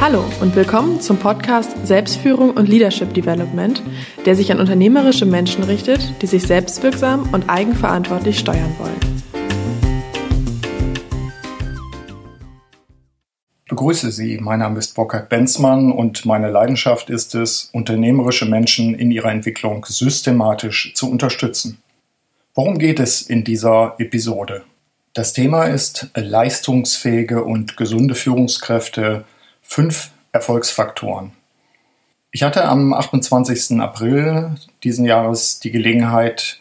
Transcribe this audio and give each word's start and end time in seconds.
Hallo 0.00 0.24
und 0.40 0.56
willkommen 0.56 0.98
zum 1.02 1.18
Podcast 1.18 1.86
Selbstführung 1.86 2.52
und 2.52 2.70
Leadership 2.70 3.12
Development, 3.12 3.82
der 4.24 4.34
sich 4.34 4.50
an 4.50 4.58
unternehmerische 4.58 5.26
Menschen 5.26 5.62
richtet, 5.62 6.22
die 6.22 6.26
sich 6.26 6.44
selbstwirksam 6.44 7.28
und 7.34 7.50
eigenverantwortlich 7.50 8.38
steuern 8.38 8.74
wollen. 8.78 8.98
Begrüße 13.68 14.10
Sie. 14.10 14.38
Mein 14.40 14.60
Name 14.60 14.78
ist 14.78 14.94
Burkhard 14.94 15.28
Benzmann 15.28 15.92
und 15.92 16.24
meine 16.24 16.50
Leidenschaft 16.50 17.10
ist 17.10 17.34
es, 17.34 17.68
unternehmerische 17.74 18.46
Menschen 18.46 18.94
in 18.94 19.10
ihrer 19.10 19.30
Entwicklung 19.30 19.84
systematisch 19.86 20.94
zu 20.94 21.10
unterstützen. 21.10 21.76
Worum 22.54 22.78
geht 22.78 23.00
es 23.00 23.20
in 23.20 23.44
dieser 23.44 23.96
Episode? 23.98 24.62
Das 25.12 25.34
Thema 25.34 25.64
ist 25.64 26.08
leistungsfähige 26.14 27.44
und 27.44 27.76
gesunde 27.76 28.14
Führungskräfte 28.14 29.26
fünf 29.70 30.10
Erfolgsfaktoren. 30.32 31.30
Ich 32.32 32.42
hatte 32.42 32.64
am 32.64 32.92
28. 32.92 33.80
April 33.80 34.56
diesen 34.82 35.04
Jahres 35.04 35.60
die 35.60 35.70
Gelegenheit, 35.70 36.58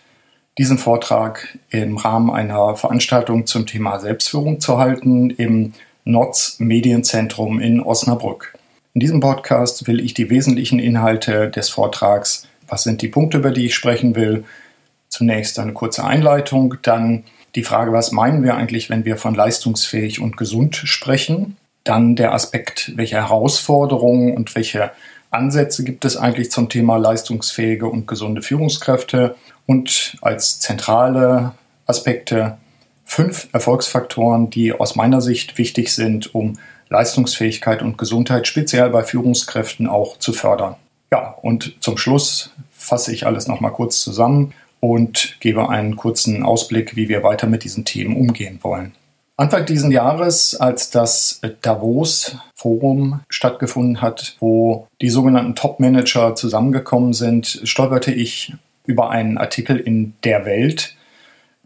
diesen 0.60 0.78
Vortrag 0.78 1.58
im 1.72 1.98
Rahmen 1.98 2.30
einer 2.30 2.76
Veranstaltung 2.76 3.48
zum 3.48 3.66
Thema 3.66 4.00
Selbstführung 4.00 4.60
zu 4.60 4.78
halten 4.78 5.32
im 5.32 5.74
NOTS 6.06 6.60
Medienzentrum 6.60 7.60
in 7.60 7.82
Osnabrück. 7.82 8.54
In 8.94 9.00
diesem 9.00 9.22
Podcast 9.22 9.88
will 9.88 10.02
ich 10.02 10.14
die 10.14 10.30
wesentlichen 10.30 10.78
Inhalte 10.78 11.50
des 11.50 11.70
Vortrags, 11.70 12.48
was 12.68 12.84
sind 12.84 13.02
die 13.02 13.08
Punkte, 13.08 13.40
über 13.40 13.50
die 13.50 13.66
ich 13.66 13.76
sprechen 13.76 14.16
will, 14.16 14.44
zunächst 15.08 15.58
eine 15.58 15.74
kurze 15.74 16.04
Einleitung, 16.04 16.76
dann 16.84 17.24
die 17.56 17.64
Frage, 17.64 17.92
was 17.92 18.12
meinen 18.12 18.44
wir 18.44 18.56
eigentlich, 18.56 18.92
wenn 18.92 19.04
wir 19.04 19.18
von 19.18 19.34
leistungsfähig 19.34 20.20
und 20.20 20.38
gesund 20.38 20.76
sprechen, 20.76 21.58
dann 21.84 22.16
der 22.16 22.34
Aspekt, 22.34 22.94
welche 22.96 23.16
Herausforderungen 23.16 24.36
und 24.36 24.56
welche 24.56 24.92
Ansätze 25.32 25.84
gibt 25.84 26.06
es 26.06 26.18
eigentlich 26.18 26.52
zum 26.52 26.70
Thema 26.70 26.98
leistungsfähige 26.98 27.88
und 27.88 28.08
gesunde 28.08 28.42
Führungskräfte 28.42 29.36
und 29.66 30.18
als 30.22 30.60
zentrale 30.60 31.54
Aspekte 31.86 32.58
fünf 33.06 33.48
Erfolgsfaktoren, 33.54 34.50
die 34.50 34.74
aus 34.74 34.96
meiner 34.96 35.22
Sicht 35.22 35.58
wichtig 35.58 35.94
sind, 35.94 36.34
um 36.34 36.60
Leistungsfähigkeit 36.90 37.82
und 37.82 37.98
Gesundheit 37.98 38.48
speziell 38.48 38.90
bei 38.90 39.04
Führungskräften 39.04 39.88
auch 39.88 40.18
zu 40.18 40.34
fördern. 40.34 40.76
Ja, 41.12 41.36
und 41.42 41.76
zum 41.80 41.98
Schluss 41.98 42.54
fasse 42.72 43.14
ich 43.14 43.26
alles 43.26 43.48
nochmal 43.48 43.72
kurz 43.72 44.02
zusammen 44.02 44.54
und 44.80 45.38
gebe 45.40 45.70
einen 45.70 45.96
kurzen 45.96 46.44
Ausblick, 46.44 46.96
wie 46.96 47.10
wir 47.10 47.24
weiter 47.24 47.48
mit 47.48 47.64
diesen 47.64 47.86
Themen 47.86 48.16
umgehen 48.16 48.60
wollen. 48.62 48.94
Anfang 49.40 49.66
diesen 49.66 49.90
Jahres, 49.90 50.54
als 50.54 50.90
das 50.90 51.40
Davos 51.62 52.36
Forum 52.56 53.22
stattgefunden 53.30 54.02
hat, 54.02 54.36
wo 54.42 54.90
die 55.02 55.10
sogenannten 55.10 55.56
Top-Manager 55.56 56.36
zusammengekommen 56.36 57.14
sind, 57.14 57.62
stolperte 57.64 58.12
ich 58.12 58.52
über 58.86 59.12
einen 59.12 59.38
Artikel 59.38 59.78
in 59.78 60.14
der 60.26 60.46
Welt 60.46 60.94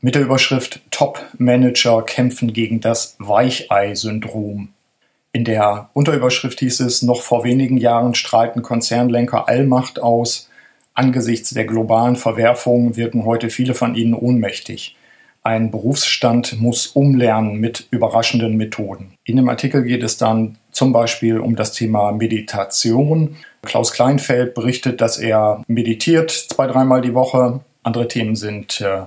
mit 0.02 0.14
der 0.14 0.22
Überschrift 0.22 0.82
Top-Manager 0.92 2.04
kämpfen 2.04 2.54
gegen 2.54 2.80
das 2.80 3.16
Weichei-Syndrom. 3.18 4.70
In 5.32 5.44
der 5.44 5.90
Unterüberschrift 5.94 6.60
hieß 6.60 6.82
es, 6.82 7.02
noch 7.02 7.22
vor 7.22 7.44
wenigen 7.44 7.78
Jahren 7.78 8.14
streiten 8.14 8.62
Konzernlenker 8.62 9.48
Allmacht 9.48 10.00
aus. 10.00 10.48
Angesichts 10.94 11.50
der 11.56 11.66
globalen 11.66 12.18
Verwerfungen 12.18 12.98
wirken 12.98 13.26
heute 13.26 13.50
viele 13.50 13.74
von 13.74 13.96
ihnen 13.96 14.14
ohnmächtig. 14.14 14.96
Ein 15.46 15.72
Berufsstand 15.72 16.62
muss 16.62 16.88
umlernen 16.88 17.58
mit 17.58 17.88
überraschenden 17.92 18.56
Methoden. 18.56 19.16
In 19.26 19.36
dem 19.36 19.50
Artikel 19.50 19.84
geht 19.84 20.02
es 20.02 20.16
dann 20.16 20.58
zum 20.72 20.94
Beispiel 20.94 21.38
um 21.38 21.58
das 21.58 21.74
Thema 21.74 22.14
Meditation. 22.14 23.36
Klaus 23.62 23.92
Kleinfeld 23.92 24.54
berichtet, 24.54 25.02
dass 25.02 25.18
er 25.18 25.62
meditiert 25.68 26.32
zwei, 26.32 26.68
dreimal 26.68 27.02
die 27.02 27.14
Woche. 27.14 27.60
Andere 27.84 28.08
Themen 28.08 28.38
sind 28.38 28.80
äh, 28.80 29.02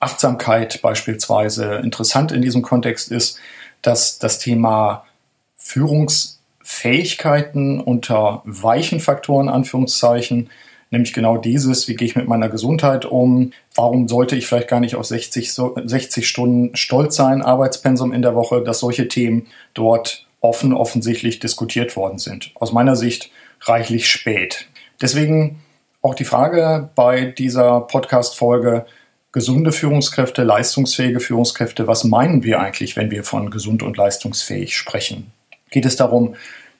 Achtsamkeit 0.00 0.80
beispielsweise. 0.80 1.74
Interessant 1.76 2.32
in 2.32 2.40
diesem 2.40 2.62
Kontext 2.62 3.12
ist, 3.12 3.38
dass 3.82 4.18
das 4.18 4.38
Thema 4.38 5.04
Führungsfähigkeiten 5.58 7.80
unter 7.80 8.40
weichen 8.46 9.00
Faktoren, 9.00 9.50
Anführungszeichen, 9.50 10.48
nämlich 10.94 11.12
genau 11.12 11.36
dieses, 11.36 11.86
wie 11.88 11.94
gehe 11.94 12.08
ich 12.08 12.16
mit 12.16 12.26
meiner 12.26 12.48
Gesundheit 12.48 13.04
um, 13.04 13.52
warum 13.74 14.08
sollte 14.08 14.36
ich 14.36 14.46
vielleicht 14.46 14.68
gar 14.68 14.80
nicht 14.80 14.96
auf 14.96 15.04
60, 15.04 15.52
60 15.52 16.26
Stunden 16.26 16.74
stolz 16.74 17.16
sein, 17.16 17.42
Arbeitspensum 17.42 18.12
in 18.12 18.22
der 18.22 18.34
Woche, 18.34 18.62
dass 18.62 18.80
solche 18.80 19.08
Themen 19.08 19.46
dort 19.74 20.26
offen 20.40 20.72
offensichtlich 20.72 21.38
diskutiert 21.38 21.96
worden 21.96 22.18
sind. 22.18 22.52
Aus 22.54 22.72
meiner 22.72 22.96
Sicht 22.96 23.30
reichlich 23.62 24.08
spät. 24.08 24.68
Deswegen 25.00 25.62
auch 26.02 26.14
die 26.14 26.24
Frage 26.24 26.90
bei 26.94 27.24
dieser 27.24 27.80
Podcast-Folge, 27.80 28.84
gesunde 29.32 29.72
Führungskräfte, 29.72 30.44
leistungsfähige 30.44 31.18
Führungskräfte, 31.18 31.88
was 31.88 32.04
meinen 32.04 32.44
wir 32.44 32.60
eigentlich, 32.60 32.94
wenn 32.96 33.10
wir 33.10 33.24
von 33.24 33.50
gesund 33.50 33.82
und 33.82 33.96
leistungsfähig 33.96 34.76
sprechen? 34.76 35.32
Geht 35.70 35.86
es 35.86 35.96
darum, 35.96 36.36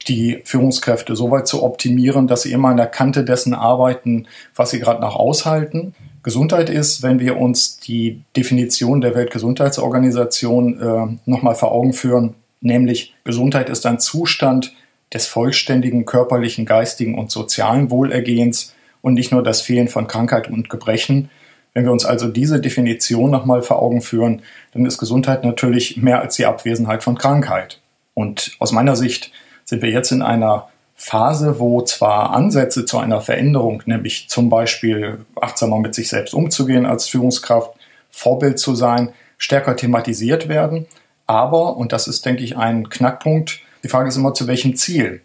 die 0.09 0.41
Führungskräfte 0.45 1.17
so 1.17 1.31
weit 1.31 1.49
zu 1.49 1.63
optimieren, 1.63 2.27
dass 2.27 2.43
sie 2.43 2.53
immer 2.53 2.69
an 2.69 2.77
der 2.77 2.87
Kante 2.87 3.25
dessen 3.25 3.55
arbeiten, 3.55 4.27
was 4.55 4.71
sie 4.71 4.81
gerade 4.81 5.01
noch 5.01 5.17
aushalten. 5.17 5.95
Gesundheit 6.23 6.71
ist, 6.71 7.03
wenn 7.03 7.21
wir 7.21 7.37
uns 7.37 7.79
die 7.79 8.23
Definition 8.37 9.01
der 9.01 9.15
Weltgesundheitsorganisation 9.15 10.81
äh, 10.81 11.31
nochmal 11.31 11.55
vor 11.55 11.73
Augen 11.73 11.93
führen, 11.93 12.35
nämlich 12.61 13.15
Gesundheit 13.25 13.69
ist 13.69 13.85
ein 13.87 14.01
Zustand 14.01 14.75
des 15.13 15.27
vollständigen 15.27 16.07
körperlichen, 16.07 16.65
geistigen 16.65 17.19
und 17.19 17.31
sozialen 17.31 17.91
Wohlergehens 17.91 18.75
und 19.03 19.15
nicht 19.15 19.33
nur 19.33 19.43
das 19.43 19.61
Fehlen 19.61 19.89
von 19.89 20.09
Krankheit 20.09 20.51
und 20.51 20.71
Gebrechen. 20.71 21.31
Wenn 21.75 21.85
wir 21.85 21.93
uns 21.93 22.05
also 22.05 22.29
diese 22.29 22.61
Definition 22.61 23.31
nochmal 23.31 23.63
vor 23.63 23.83
Augen 23.83 24.01
führen, 24.01 24.43
dann 24.73 24.87
ist 24.87 24.99
Gesundheit 24.99 25.45
natürlich 25.45 25.99
mehr 25.99 26.21
als 26.21 26.37
die 26.37 26.47
Abwesenheit 26.47 27.03
von 27.03 27.19
Krankheit. 27.19 27.81
Und 28.15 28.57
aus 28.61 28.73
meiner 28.73 28.97
Sicht 28.97 29.31
sind 29.65 29.83
wir 29.83 29.91
jetzt 29.91 30.13
in 30.13 30.23
einer 30.23 30.69
Phase, 30.95 31.59
wo 31.59 31.83
zwar 31.83 32.31
Ansätze 32.31 32.85
zu 32.85 32.99
einer 32.99 33.21
Veränderung, 33.21 33.83
nämlich 33.87 34.29
zum 34.29 34.49
Beispiel 34.49 35.25
achtsamer 35.41 35.79
mit 35.79 35.95
sich 35.95 36.09
selbst 36.09 36.35
umzugehen 36.35 36.87
als 36.87 37.09
Führungskraft, 37.09 37.71
Vorbild 38.11 38.59
zu 38.59 38.75
sein, 38.75 39.13
stärker 39.39 39.77
thematisiert 39.77 40.49
werden. 40.49 40.87
Aber, 41.27 41.77
und 41.77 41.93
das 41.93 42.07
ist, 42.07 42.25
denke 42.25 42.45
ich, 42.45 42.57
ein 42.57 42.89
Knackpunkt, 42.89 43.61
die 43.83 43.89
Frage 43.89 44.09
ist 44.09 44.17
immer, 44.17 44.35
zu 44.35 44.47
welchem 44.47 44.77
Ziel? 44.77 45.21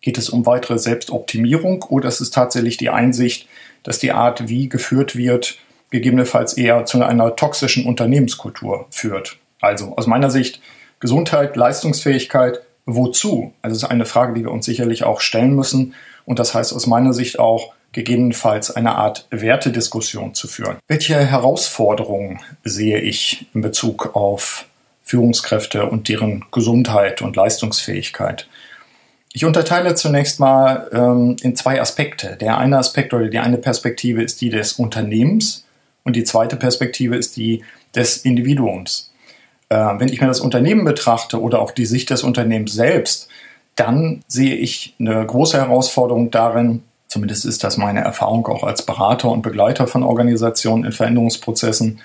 Geht 0.00 0.18
es 0.18 0.28
um 0.28 0.44
weitere 0.44 0.78
Selbstoptimierung 0.78 1.82
oder 1.84 2.08
ist 2.08 2.20
es 2.20 2.30
tatsächlich 2.30 2.76
die 2.76 2.90
Einsicht, 2.90 3.48
dass 3.82 3.98
die 3.98 4.12
Art, 4.12 4.48
wie 4.48 4.68
geführt 4.68 5.16
wird, 5.16 5.56
gegebenenfalls 5.90 6.54
eher 6.54 6.84
zu 6.84 7.02
einer 7.02 7.36
toxischen 7.36 7.86
Unternehmenskultur 7.86 8.86
führt? 8.90 9.38
Also 9.60 9.96
aus 9.96 10.06
meiner 10.06 10.30
Sicht 10.30 10.60
Gesundheit, 11.00 11.56
Leistungsfähigkeit, 11.56 12.60
wozu? 12.86 13.52
Also 13.62 13.76
es 13.76 13.82
ist 13.82 13.88
eine 13.88 14.06
Frage, 14.06 14.34
die 14.34 14.42
wir 14.42 14.50
uns 14.50 14.66
sicherlich 14.66 15.04
auch 15.04 15.20
stellen 15.20 15.54
müssen. 15.54 15.94
Und 16.24 16.38
das 16.38 16.54
heißt 16.54 16.72
aus 16.72 16.86
meiner 16.86 17.12
Sicht 17.12 17.38
auch, 17.38 17.72
gegebenenfalls 17.92 18.74
eine 18.74 18.96
Art 18.96 19.26
Wertediskussion 19.30 20.34
zu 20.34 20.48
führen. 20.48 20.78
Welche 20.88 21.16
Herausforderungen 21.16 22.40
sehe 22.64 22.98
ich 22.98 23.46
in 23.54 23.60
Bezug 23.60 24.16
auf 24.16 24.66
Führungskräfte 25.04 25.86
und 25.86 26.08
deren 26.08 26.44
Gesundheit 26.50 27.22
und 27.22 27.36
Leistungsfähigkeit? 27.36 28.48
Ich 29.32 29.44
unterteile 29.44 29.94
zunächst 29.94 30.40
mal 30.40 30.88
ähm, 30.92 31.36
in 31.42 31.56
zwei 31.56 31.80
Aspekte. 31.80 32.36
Der 32.36 32.58
eine 32.58 32.78
Aspekt 32.78 33.14
oder 33.14 33.28
die 33.28 33.38
eine 33.38 33.58
Perspektive 33.58 34.22
ist 34.22 34.40
die 34.40 34.50
des 34.50 34.74
Unternehmens 34.74 35.64
und 36.02 36.16
die 36.16 36.24
zweite 36.24 36.56
Perspektive 36.56 37.16
ist 37.16 37.36
die 37.36 37.64
des 37.94 38.18
Individuums. 38.18 39.12
Äh, 39.74 39.98
wenn 39.98 40.08
ich 40.08 40.20
mir 40.20 40.28
das 40.28 40.40
Unternehmen 40.40 40.84
betrachte 40.84 41.40
oder 41.40 41.60
auch 41.60 41.72
die 41.72 41.86
Sicht 41.86 42.10
des 42.10 42.22
Unternehmens 42.22 42.74
selbst, 42.74 43.28
dann 43.74 44.22
sehe 44.28 44.54
ich 44.54 44.94
eine 45.00 45.26
große 45.26 45.58
Herausforderung 45.58 46.30
darin, 46.30 46.84
zumindest 47.08 47.44
ist 47.44 47.64
das 47.64 47.76
meine 47.76 48.00
Erfahrung 48.02 48.46
auch 48.46 48.62
als 48.62 48.86
Berater 48.86 49.32
und 49.32 49.42
Begleiter 49.42 49.88
von 49.88 50.04
Organisationen 50.04 50.84
in 50.84 50.92
Veränderungsprozessen, 50.92 52.00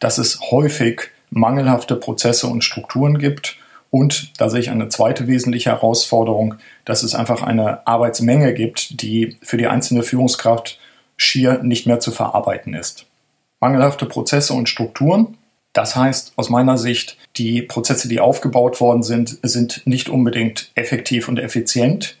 dass 0.00 0.18
es 0.18 0.40
häufig 0.50 1.10
mangelhafte 1.30 1.94
Prozesse 1.94 2.48
und 2.48 2.64
Strukturen 2.64 3.18
gibt. 3.18 3.56
Und 3.90 4.32
da 4.40 4.50
sehe 4.50 4.60
ich 4.60 4.70
eine 4.70 4.88
zweite 4.88 5.28
wesentliche 5.28 5.70
Herausforderung, 5.70 6.56
dass 6.84 7.04
es 7.04 7.14
einfach 7.14 7.42
eine 7.42 7.86
Arbeitsmenge 7.86 8.52
gibt, 8.52 9.00
die 9.00 9.36
für 9.42 9.58
die 9.58 9.68
einzelne 9.68 10.02
Führungskraft 10.02 10.80
schier 11.16 11.62
nicht 11.62 11.86
mehr 11.86 12.00
zu 12.00 12.10
verarbeiten 12.10 12.74
ist. 12.74 13.06
Mangelhafte 13.60 14.06
Prozesse 14.06 14.54
und 14.54 14.68
Strukturen 14.68 15.36
das 15.72 15.96
heißt 15.96 16.34
aus 16.36 16.50
meiner 16.50 16.76
Sicht, 16.76 17.16
die 17.36 17.62
Prozesse, 17.62 18.08
die 18.08 18.20
aufgebaut 18.20 18.80
worden 18.80 19.02
sind, 19.02 19.38
sind 19.42 19.82
nicht 19.86 20.08
unbedingt 20.08 20.70
effektiv 20.74 21.28
und 21.28 21.38
effizient. 21.38 22.16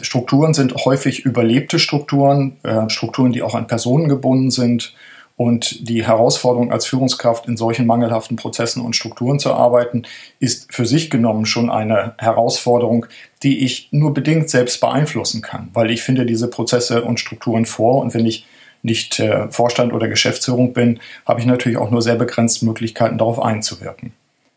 Strukturen 0.00 0.54
sind 0.54 0.74
häufig 0.84 1.24
überlebte 1.24 1.78
Strukturen, 1.78 2.56
äh, 2.62 2.88
Strukturen, 2.88 3.32
die 3.32 3.42
auch 3.42 3.54
an 3.54 3.66
Personen 3.66 4.08
gebunden 4.08 4.50
sind. 4.50 4.94
Und 5.36 5.88
die 5.88 6.06
Herausforderung 6.06 6.70
als 6.70 6.86
Führungskraft 6.86 7.48
in 7.48 7.56
solchen 7.56 7.86
mangelhaften 7.86 8.36
Prozessen 8.36 8.82
und 8.82 8.94
Strukturen 8.94 9.40
zu 9.40 9.52
arbeiten, 9.52 10.02
ist 10.38 10.72
für 10.72 10.86
sich 10.86 11.10
genommen 11.10 11.46
schon 11.46 11.70
eine 11.70 12.14
Herausforderung, 12.18 13.06
die 13.42 13.64
ich 13.64 13.88
nur 13.90 14.14
bedingt 14.14 14.50
selbst 14.50 14.80
beeinflussen 14.80 15.42
kann, 15.42 15.70
weil 15.72 15.90
ich 15.90 16.02
finde 16.02 16.26
diese 16.26 16.48
Prozesse 16.48 17.02
und 17.02 17.18
Strukturen 17.18 17.64
vor 17.66 18.02
und 18.02 18.14
wenn 18.14 18.26
ich 18.26 18.46
nicht 18.82 19.20
äh, 19.20 19.50
Vorstand 19.50 19.92
oder 19.92 20.08
Geschäftsführung 20.08 20.72
bin, 20.72 21.00
habe 21.26 21.40
ich 21.40 21.46
natürlich 21.46 21.78
auch 21.78 21.90
nur 21.90 22.02
sehr 22.02 22.16
begrenzt 22.16 22.62
Möglichkeiten, 22.62 23.18
darauf 23.18 23.40
einzuwirken. 23.40 24.12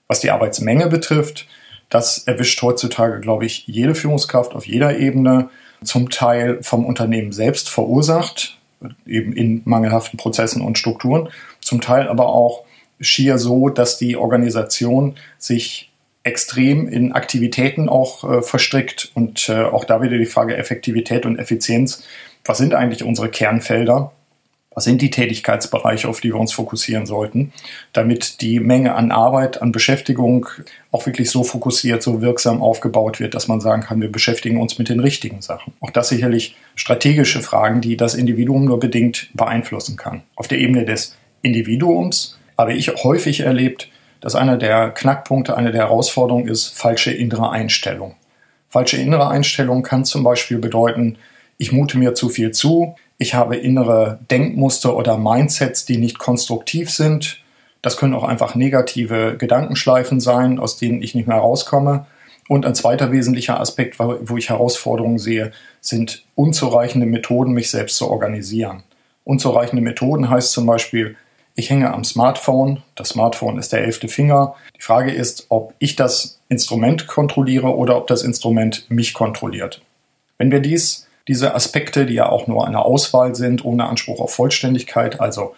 Was 0.07 0.19
die 0.19 0.31
Arbeitsmenge 0.31 0.87
betrifft, 0.87 1.47
das 1.89 2.19
erwischt 2.19 2.61
heutzutage, 2.61 3.19
glaube 3.19 3.45
ich, 3.45 3.67
jede 3.67 3.95
Führungskraft 3.95 4.53
auf 4.53 4.67
jeder 4.67 4.97
Ebene, 4.97 5.49
zum 5.83 6.09
Teil 6.09 6.59
vom 6.61 6.85
Unternehmen 6.85 7.31
selbst 7.31 7.69
verursacht, 7.69 8.57
eben 9.05 9.33
in 9.33 9.61
mangelhaften 9.65 10.17
Prozessen 10.17 10.61
und 10.61 10.77
Strukturen, 10.77 11.29
zum 11.59 11.81
Teil 11.81 12.07
aber 12.07 12.27
auch 12.27 12.63
schier 12.99 13.37
so, 13.37 13.69
dass 13.69 13.97
die 13.97 14.15
Organisation 14.15 15.15
sich 15.37 15.91
extrem 16.23 16.87
in 16.87 17.11
Aktivitäten 17.11 17.87
auch 17.87 18.23
äh, 18.23 18.41
verstrickt 18.41 19.11
und 19.13 19.47
äh, 19.47 19.63
auch 19.63 19.85
da 19.85 20.01
wieder 20.01 20.17
die 20.17 20.25
Frage 20.25 20.57
Effektivität 20.57 21.25
und 21.25 21.37
Effizienz. 21.37 22.03
Was 22.45 22.59
sind 22.59 22.73
eigentlich 22.73 23.03
unsere 23.03 23.29
Kernfelder? 23.29 24.11
Was 24.75 24.83
sind 24.83 25.01
die 25.01 25.09
Tätigkeitsbereiche, 25.09 26.09
auf 26.09 26.19
die 26.19 26.27
wir 26.33 26.39
uns 26.39 26.51
fokussieren 26.51 27.05
sollten, 27.05 27.53
damit 27.93 28.41
die 28.41 28.59
Menge 28.59 28.93
an 28.93 29.09
Arbeit, 29.09 29.61
an 29.61 29.71
Beschäftigung 29.71 30.47
auch 30.91 31.05
wirklich 31.05 31.31
so 31.31 31.45
fokussiert, 31.45 32.03
so 32.03 32.21
wirksam 32.21 32.61
aufgebaut 32.61 33.21
wird, 33.21 33.35
dass 33.35 33.47
man 33.47 33.61
sagen 33.61 33.83
kann, 33.83 34.01
wir 34.01 34.11
beschäftigen 34.11 34.59
uns 34.59 34.77
mit 34.77 34.89
den 34.89 34.99
richtigen 34.99 35.41
Sachen. 35.41 35.73
Auch 35.79 35.91
das 35.91 36.09
sicherlich 36.09 36.57
strategische 36.75 37.41
Fragen, 37.41 37.79
die 37.79 37.95
das 37.95 38.15
Individuum 38.15 38.65
nur 38.65 38.79
bedingt 38.79 39.29
beeinflussen 39.33 39.95
kann. 39.95 40.23
Auf 40.35 40.49
der 40.49 40.57
Ebene 40.57 40.83
des 40.83 41.15
Individuums 41.41 42.37
habe 42.57 42.73
ich 42.73 42.89
häufig 43.05 43.39
erlebt, 43.39 43.89
dass 44.19 44.35
einer 44.35 44.57
der 44.57 44.89
Knackpunkte, 44.89 45.55
eine 45.55 45.71
der 45.71 45.83
Herausforderungen 45.83 46.49
ist 46.49 46.77
falsche 46.77 47.11
innere 47.11 47.49
Einstellung. 47.49 48.15
Falsche 48.67 48.97
innere 48.97 49.29
Einstellung 49.29 49.83
kann 49.83 50.03
zum 50.03 50.23
Beispiel 50.25 50.57
bedeuten, 50.57 51.17
ich 51.57 51.71
mute 51.71 51.97
mir 51.97 52.13
zu 52.13 52.29
viel 52.29 52.51
zu, 52.51 52.95
ich 53.17 53.33
habe 53.33 53.55
innere 53.55 54.19
Denkmuster 54.29 54.95
oder 54.95 55.17
Mindsets, 55.17 55.85
die 55.85 55.97
nicht 55.97 56.19
konstruktiv 56.19 56.91
sind. 56.91 57.41
Das 57.81 57.97
können 57.97 58.13
auch 58.13 58.23
einfach 58.23 58.55
negative 58.55 59.37
Gedankenschleifen 59.37 60.19
sein, 60.19 60.59
aus 60.59 60.77
denen 60.77 61.01
ich 61.01 61.15
nicht 61.15 61.27
mehr 61.27 61.37
rauskomme. 61.37 62.05
Und 62.47 62.65
ein 62.65 62.75
zweiter 62.75 63.11
wesentlicher 63.11 63.59
Aspekt, 63.59 63.97
wo 63.99 64.37
ich 64.37 64.49
Herausforderungen 64.49 65.17
sehe, 65.17 65.51
sind 65.81 66.25
unzureichende 66.35 67.07
Methoden, 67.07 67.53
mich 67.53 67.71
selbst 67.71 67.95
zu 67.95 68.09
organisieren. 68.09 68.83
Unzureichende 69.23 69.81
Methoden 69.81 70.29
heißt 70.29 70.51
zum 70.51 70.65
Beispiel, 70.65 71.15
ich 71.55 71.69
hänge 71.69 71.93
am 71.93 72.03
Smartphone, 72.03 72.83
das 72.95 73.09
Smartphone 73.09 73.57
ist 73.57 73.71
der 73.71 73.83
elfte 73.83 74.09
Finger. 74.09 74.55
Die 74.77 74.81
Frage 74.81 75.11
ist, 75.11 75.45
ob 75.49 75.73
ich 75.79 75.95
das 75.95 76.41
Instrument 76.49 77.07
kontrolliere 77.07 77.73
oder 77.75 77.95
ob 77.97 78.07
das 78.07 78.23
Instrument 78.23 78.85
mich 78.89 79.13
kontrolliert. 79.13 79.81
Wenn 80.37 80.51
wir 80.51 80.59
dies 80.59 81.04
diese 81.27 81.55
Aspekte, 81.55 82.05
die 82.05 82.13
ja 82.13 82.29
auch 82.29 82.47
nur 82.47 82.67
eine 82.67 82.83
Auswahl 82.83 83.35
sind, 83.35 83.65
ohne 83.65 83.87
Anspruch 83.87 84.19
auf 84.19 84.33
Vollständigkeit, 84.33 85.19
also 85.19 85.55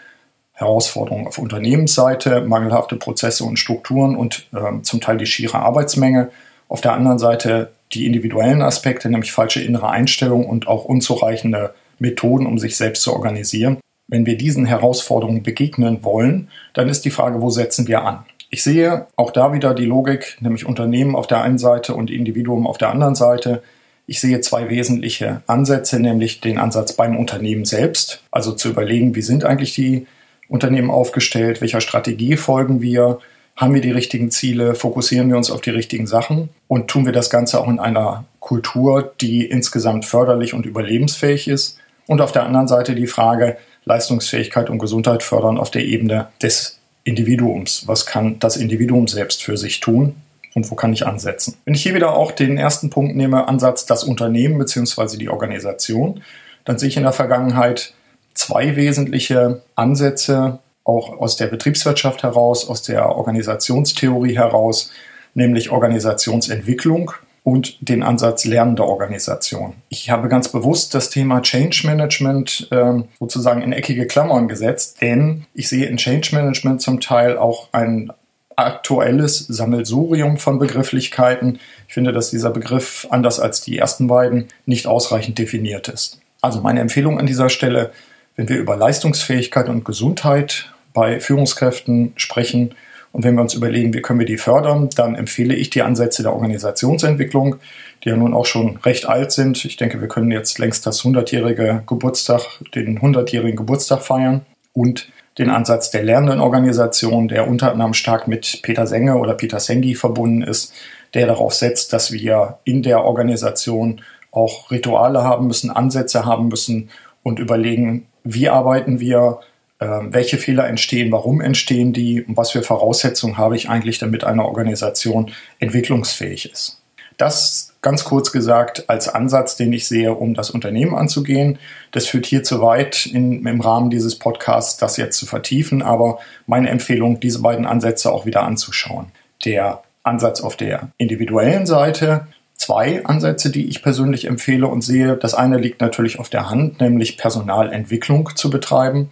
Herausforderungen 0.53 1.27
auf 1.27 1.37
Unternehmensseite, 1.37 2.41
mangelhafte 2.41 2.95
Prozesse 2.95 3.43
und 3.43 3.57
Strukturen 3.57 4.15
und 4.15 4.47
äh, 4.53 4.81
zum 4.81 5.01
Teil 5.01 5.17
die 5.17 5.27
schiere 5.27 5.59
Arbeitsmenge. 5.59 6.29
Auf 6.67 6.81
der 6.81 6.93
anderen 6.93 7.19
Seite 7.19 7.71
die 7.93 8.05
individuellen 8.05 8.61
Aspekte, 8.61 9.09
nämlich 9.09 9.31
falsche 9.31 9.61
innere 9.61 9.89
Einstellung 9.89 10.47
und 10.47 10.67
auch 10.67 10.85
unzureichende 10.85 11.73
Methoden, 11.99 12.45
um 12.45 12.57
sich 12.57 12.75
selbst 12.75 13.03
zu 13.03 13.13
organisieren. 13.13 13.77
Wenn 14.07 14.25
wir 14.25 14.37
diesen 14.37 14.65
Herausforderungen 14.65 15.43
begegnen 15.43 16.03
wollen, 16.03 16.49
dann 16.73 16.89
ist 16.89 17.05
die 17.05 17.11
Frage, 17.11 17.41
wo 17.41 17.49
setzen 17.49 17.87
wir 17.87 18.03
an? 18.03 18.25
Ich 18.49 18.63
sehe 18.63 19.07
auch 19.15 19.31
da 19.31 19.53
wieder 19.53 19.73
die 19.73 19.85
Logik, 19.85 20.37
nämlich 20.39 20.65
Unternehmen 20.65 21.15
auf 21.15 21.27
der 21.27 21.41
einen 21.41 21.57
Seite 21.57 21.93
und 21.93 22.09
Individuum 22.09 22.65
auf 22.65 22.77
der 22.77 22.89
anderen 22.89 23.15
Seite. 23.15 23.61
Ich 24.09 24.21
sehe 24.21 24.39
zwei 24.39 24.69
wesentliche 24.69 25.41
Ansätze, 25.47 25.99
nämlich 25.99 26.39
den 26.39 26.57
Ansatz 26.57 26.93
beim 26.93 27.17
Unternehmen 27.17 27.65
selbst, 27.65 28.23
also 28.31 28.53
zu 28.53 28.69
überlegen, 28.69 29.15
wie 29.15 29.21
sind 29.21 29.43
eigentlich 29.43 29.75
die 29.75 30.07
Unternehmen 30.47 30.89
aufgestellt, 30.89 31.59
welcher 31.59 31.81
Strategie 31.81 32.37
folgen 32.37 32.81
wir, 32.81 33.19
haben 33.57 33.73
wir 33.73 33.81
die 33.81 33.91
richtigen 33.91 34.31
Ziele, 34.31 34.75
fokussieren 34.75 35.27
wir 35.27 35.35
uns 35.35 35.51
auf 35.51 35.59
die 35.59 35.71
richtigen 35.71 36.07
Sachen 36.07 36.47
und 36.69 36.87
tun 36.87 37.05
wir 37.05 37.11
das 37.11 37.29
Ganze 37.29 37.59
auch 37.59 37.67
in 37.67 37.79
einer 37.79 38.23
Kultur, 38.39 39.13
die 39.19 39.45
insgesamt 39.45 40.05
förderlich 40.05 40.53
und 40.53 40.65
überlebensfähig 40.65 41.49
ist. 41.49 41.77
Und 42.05 42.21
auf 42.21 42.31
der 42.31 42.45
anderen 42.45 42.69
Seite 42.69 42.95
die 42.95 43.07
Frage, 43.07 43.57
Leistungsfähigkeit 43.83 44.69
und 44.69 44.79
Gesundheit 44.79 45.21
fördern 45.21 45.57
auf 45.57 45.69
der 45.69 45.83
Ebene 45.83 46.29
des 46.41 46.79
Individuums. 47.03 47.83
Was 47.87 48.05
kann 48.05 48.39
das 48.39 48.55
Individuum 48.55 49.09
selbst 49.09 49.43
für 49.43 49.57
sich 49.57 49.81
tun? 49.81 50.15
Und 50.57 50.71
wo 50.71 50.75
kann 50.75 50.91
ich 50.91 51.05
ansetzen. 51.05 51.55
Wenn 51.65 51.75
ich 51.75 51.83
hier 51.83 51.93
wieder 51.93 52.17
auch 52.17 52.31
den 52.31 52.57
ersten 52.57 52.89
Punkt 52.89 53.15
nehme, 53.15 53.47
Ansatz 53.47 53.85
das 53.85 54.03
Unternehmen 54.03 54.57
bzw. 54.57 55.15
die 55.17 55.29
Organisation, 55.29 56.21
dann 56.65 56.79
sehe 56.79 56.89
ich 56.89 56.97
in 56.97 57.03
der 57.03 57.11
Vergangenheit 57.11 57.93
zwei 58.33 58.75
wesentliche 58.75 59.61
Ansätze, 59.75 60.57
auch 60.83 61.19
aus 61.19 61.35
der 61.37 61.45
Betriebswirtschaft 61.45 62.23
heraus, 62.23 62.67
aus 62.67 62.81
der 62.81 63.07
Organisationstheorie 63.15 64.35
heraus, 64.35 64.89
nämlich 65.35 65.69
Organisationsentwicklung 65.69 67.11
und 67.43 67.77
den 67.87 68.01
Ansatz 68.01 68.45
lernende 68.45 68.83
Organisation. 68.83 69.75
Ich 69.89 70.09
habe 70.09 70.27
ganz 70.27 70.49
bewusst 70.49 70.95
das 70.95 71.11
Thema 71.11 71.43
Change 71.43 71.83
Management 71.85 72.67
äh, 72.71 73.03
sozusagen 73.19 73.61
in 73.61 73.73
eckige 73.73 74.07
Klammern 74.07 74.47
gesetzt, 74.47 75.01
denn 75.01 75.45
ich 75.53 75.69
sehe 75.69 75.85
in 75.85 75.97
Change 75.97 76.29
Management 76.33 76.81
zum 76.81 76.99
Teil 76.99 77.37
auch 77.37 77.67
ein 77.73 78.11
aktuelles 78.57 79.39
Sammelsurium 79.39 80.37
von 80.37 80.59
Begrifflichkeiten. 80.59 81.59
Ich 81.87 81.93
finde, 81.93 82.11
dass 82.11 82.31
dieser 82.31 82.49
Begriff, 82.49 83.07
anders 83.09 83.39
als 83.39 83.61
die 83.61 83.77
ersten 83.77 84.07
beiden, 84.07 84.47
nicht 84.65 84.87
ausreichend 84.87 85.37
definiert 85.37 85.87
ist. 85.87 86.19
Also 86.41 86.61
meine 86.61 86.81
Empfehlung 86.81 87.19
an 87.19 87.27
dieser 87.27 87.49
Stelle, 87.49 87.91
wenn 88.35 88.49
wir 88.49 88.57
über 88.57 88.75
Leistungsfähigkeit 88.75 89.69
und 89.69 89.85
Gesundheit 89.85 90.71
bei 90.93 91.19
Führungskräften 91.19 92.13
sprechen 92.15 92.73
und 93.11 93.23
wenn 93.23 93.35
wir 93.35 93.41
uns 93.41 93.53
überlegen, 93.53 93.93
wie 93.93 94.01
können 94.01 94.19
wir 94.19 94.25
die 94.25 94.37
fördern, 94.37 94.89
dann 94.95 95.15
empfehle 95.15 95.55
ich 95.55 95.69
die 95.69 95.81
Ansätze 95.81 96.23
der 96.23 96.33
Organisationsentwicklung, 96.33 97.55
die 98.03 98.09
ja 98.09 98.17
nun 98.17 98.33
auch 98.33 98.45
schon 98.45 98.77
recht 98.77 99.07
alt 99.07 99.31
sind. 99.31 99.63
Ich 99.65 99.77
denke, 99.77 100.01
wir 100.01 100.07
können 100.07 100.31
jetzt 100.31 100.59
längst 100.59 100.85
das 100.85 101.01
100-jährige 101.01 101.83
Geburtstag, 101.87 102.41
den 102.75 102.99
100-jährigen 102.99 103.55
Geburtstag 103.55 104.01
feiern 104.03 104.45
und 104.73 105.09
den 105.37 105.49
Ansatz 105.49 105.91
der 105.91 106.03
lernenden 106.03 106.39
Organisation, 106.39 107.27
der 107.27 107.47
unter 107.47 107.71
anderem 107.71 107.93
stark 107.93 108.27
mit 108.27 108.59
Peter 108.63 108.87
Senge 108.87 109.17
oder 109.17 109.33
Peter 109.33 109.59
Sengi 109.59 109.95
verbunden 109.95 110.41
ist, 110.41 110.73
der 111.13 111.27
darauf 111.27 111.53
setzt, 111.53 111.93
dass 111.93 112.11
wir 112.11 112.59
in 112.63 112.81
der 112.83 113.03
Organisation 113.03 114.01
auch 114.31 114.71
Rituale 114.71 115.23
haben 115.23 115.47
müssen, 115.47 115.69
Ansätze 115.69 116.25
haben 116.25 116.47
müssen 116.47 116.89
und 117.23 117.39
überlegen, 117.39 118.07
wie 118.23 118.49
arbeiten 118.49 118.99
wir, 118.99 119.39
äh, 119.79 119.87
welche 120.09 120.37
Fehler 120.37 120.67
entstehen, 120.67 121.11
warum 121.11 121.41
entstehen 121.41 121.93
die 121.93 122.23
und 122.23 122.35
was 122.35 122.51
für 122.51 122.63
Voraussetzungen 122.63 123.37
habe 123.37 123.55
ich 123.55 123.69
eigentlich, 123.69 123.99
damit 123.99 124.23
eine 124.23 124.45
Organisation 124.45 125.31
entwicklungsfähig 125.59 126.51
ist. 126.51 126.81
Das 127.17 127.76
ganz 127.87 128.03
kurz 128.03 128.33
gesagt 128.33 128.89
als 128.89 129.07
Ansatz, 129.07 129.55
den 129.55 129.71
ich 129.71 129.87
sehe, 129.87 130.13
um 130.13 130.33
das 130.33 130.49
Unternehmen 130.49 130.93
anzugehen. 130.93 131.57
Das 131.93 132.05
führt 132.05 132.25
hier 132.25 132.43
zu 132.43 132.61
weit 132.61 133.05
in, 133.05 133.47
im 133.47 133.61
Rahmen 133.61 133.89
dieses 133.89 134.19
Podcasts, 134.19 134.75
das 134.75 134.97
jetzt 134.97 135.17
zu 135.17 135.25
vertiefen, 135.25 135.81
aber 135.81 136.19
meine 136.47 136.67
Empfehlung, 136.67 137.21
diese 137.21 137.41
beiden 137.41 137.65
Ansätze 137.65 138.11
auch 138.11 138.25
wieder 138.25 138.43
anzuschauen. 138.43 139.05
Der 139.45 139.83
Ansatz 140.03 140.41
auf 140.41 140.57
der 140.57 140.89
individuellen 140.97 141.65
Seite, 141.65 142.27
zwei 142.55 143.05
Ansätze, 143.05 143.51
die 143.51 143.69
ich 143.69 143.81
persönlich 143.81 144.25
empfehle 144.25 144.67
und 144.67 144.81
sehe. 144.81 145.15
Das 145.15 145.33
eine 145.33 145.57
liegt 145.57 145.79
natürlich 145.79 146.19
auf 146.19 146.27
der 146.27 146.49
Hand, 146.49 146.81
nämlich 146.81 147.17
Personalentwicklung 147.17 148.31
zu 148.35 148.49
betreiben. 148.49 149.11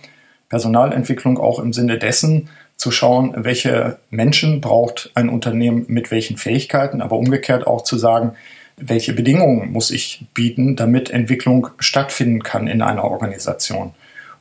Personalentwicklung 0.50 1.38
auch 1.38 1.60
im 1.60 1.72
Sinne 1.72 1.98
dessen, 1.98 2.50
zu 2.75 2.91
schauen, 2.91 3.34
welche 3.38 4.00
Menschen 4.10 4.60
braucht 4.60 5.12
ein 5.15 5.29
Unternehmen 5.29 5.86
mit 5.88 6.12
welchen 6.12 6.36
Fähigkeiten, 6.36 7.01
aber 7.01 7.17
umgekehrt 7.17 7.65
auch 7.67 7.84
zu 7.84 7.98
sagen, 7.98 8.36
welche 8.77 9.13
Bedingungen 9.13 9.72
muss 9.72 9.91
ich 9.91 10.25
bieten, 10.34 10.75
damit 10.75 11.10
Entwicklung 11.10 11.70
stattfinden 11.79 12.44
kann 12.44 12.67
in 12.67 12.82
einer 12.82 13.03
Organisation. 13.03 13.94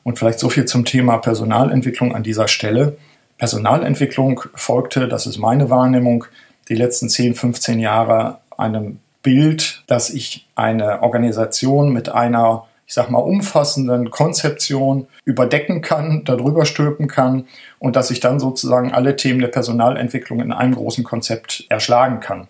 Und 0.02 0.18
vielleicht 0.18 0.38
so 0.38 0.50
viel 0.50 0.64
zum 0.64 0.84
Thema 0.84 1.18
Personalentwicklung 1.18 2.14
an 2.14 2.22
dieser 2.22 2.48
Stelle. 2.48 2.96
Personalentwicklung 3.38 4.42
folgte, 4.54 5.08
das 5.08 5.26
ist 5.26 5.38
meine 5.38 5.70
Wahrnehmung, 5.70 6.24
die 6.68 6.74
letzten 6.74 7.08
10, 7.08 7.34
15 7.34 7.78
Jahre 7.78 8.38
einem 8.56 8.98
Bild, 9.22 9.82
dass 9.86 10.10
ich 10.10 10.46
eine 10.54 11.02
Organisation 11.02 11.92
mit 11.92 12.08
einer 12.08 12.66
ich 12.86 12.92
sag 12.92 13.10
mal, 13.10 13.18
umfassenden 13.18 14.10
Konzeption 14.10 15.06
überdecken 15.24 15.80
kann, 15.80 16.22
darüber 16.26 16.66
stülpen 16.66 17.08
kann 17.08 17.46
und 17.78 17.96
dass 17.96 18.10
ich 18.10 18.20
dann 18.20 18.38
sozusagen 18.38 18.92
alle 18.92 19.16
Themen 19.16 19.40
der 19.40 19.48
Personalentwicklung 19.48 20.40
in 20.40 20.52
einem 20.52 20.74
großen 20.74 21.02
Konzept 21.02 21.64
erschlagen 21.70 22.20
kann 22.20 22.46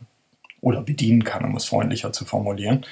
oder 0.65 0.83
bedienen 0.83 1.25
kann, 1.25 1.45
um 1.45 1.57
es 1.57 1.67
freundlicher 1.67 2.13
zu 2.13 2.25
formulieren. 2.25 2.85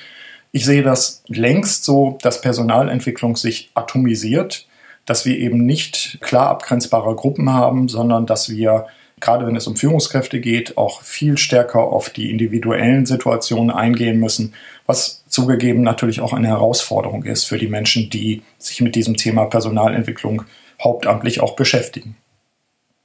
Ich 0.53 0.65
sehe 0.65 0.83
das 0.83 1.25
längst 1.29 1.85
so, 1.85 2.19
dass 2.23 2.41
Personalentwicklung 2.41 3.37
sich 3.37 3.71
atomisiert, 3.75 4.67
dass 5.07 5.25
wir 5.25 5.39
eben 5.39 5.65
nicht 5.65 6.19
klar 6.21 6.49
abgrenzbare 6.49 7.17
Gruppen 7.17 7.53
haben, 7.53 7.89
sondern 7.89 8.27
dass 8.27 8.51
wir 8.51 8.87
gerade 9.23 9.47
wenn 9.47 9.57
es 9.57 9.69
um 9.69 9.77
Führungskräfte 9.77 10.41
geht, 10.41 10.77
auch 10.77 11.03
viel 11.03 11.39
stärker 11.39 11.81
auf 11.81 12.11
die 12.11 12.31
individuellen 12.31 13.07
Situationen 13.07 13.71
eingehen 13.71 14.19
müssen, 14.19 14.53
was 14.85 15.25
zugegeben 15.29 15.83
natürlich 15.83 16.21
auch 16.21 16.33
eine 16.33 16.49
Herausforderung 16.49 17.23
ist 17.23 17.45
für 17.45 17.57
die 17.57 17.69
Menschen, 17.69 18.11
die 18.11 18.43
sich 18.59 18.81
mit 18.81 18.97
diesem 18.97 19.17
Thema 19.17 19.45
Personalentwicklung 19.47 20.43
hauptamtlich 20.83 21.41
auch 21.41 21.55
beschäftigen. 21.55 22.17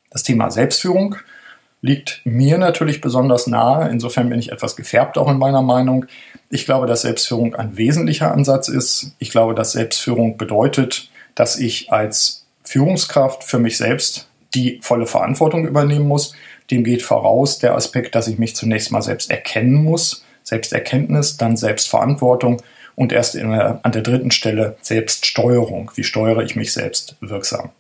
Das 0.09 0.23
Thema 0.23 0.49
Selbstführung 0.49 1.17
liegt 1.81 2.21
mir 2.25 2.57
natürlich 2.57 3.01
besonders 3.01 3.47
nahe. 3.47 3.89
Insofern 3.89 4.29
bin 4.29 4.39
ich 4.39 4.51
etwas 4.51 4.75
gefärbt 4.75 5.17
auch 5.17 5.29
in 5.29 5.37
meiner 5.37 5.61
Meinung. 5.61 6.05
Ich 6.49 6.65
glaube, 6.65 6.87
dass 6.87 7.01
Selbstführung 7.01 7.55
ein 7.55 7.77
wesentlicher 7.77 8.31
Ansatz 8.31 8.67
ist. 8.67 9.11
Ich 9.19 9.29
glaube, 9.29 9.53
dass 9.53 9.73
Selbstführung 9.73 10.37
bedeutet, 10.37 11.09
dass 11.35 11.59
ich 11.59 11.91
als 11.91 12.45
Führungskraft 12.63 13.43
für 13.43 13.59
mich 13.59 13.77
selbst 13.77 14.27
die 14.55 14.79
volle 14.81 15.05
Verantwortung 15.05 15.67
übernehmen 15.67 16.07
muss. 16.07 16.33
Dem 16.71 16.83
geht 16.83 17.01
voraus 17.01 17.59
der 17.59 17.75
Aspekt, 17.75 18.15
dass 18.15 18.27
ich 18.27 18.39
mich 18.39 18.55
zunächst 18.55 18.91
mal 18.91 19.01
selbst 19.01 19.29
erkennen 19.29 19.75
muss. 19.75 20.23
Selbsterkenntnis, 20.43 21.37
dann 21.37 21.57
Selbstverantwortung 21.57 22.61
und 22.95 23.11
erst 23.11 23.35
der, 23.35 23.79
an 23.83 23.91
der 23.91 24.01
dritten 24.01 24.31
Stelle 24.31 24.77
Selbststeuerung. 24.81 25.91
Wie 25.95 26.03
steuere 26.03 26.41
ich 26.41 26.55
mich 26.55 26.73
selbst 26.73 27.15
wirksam? 27.19 27.71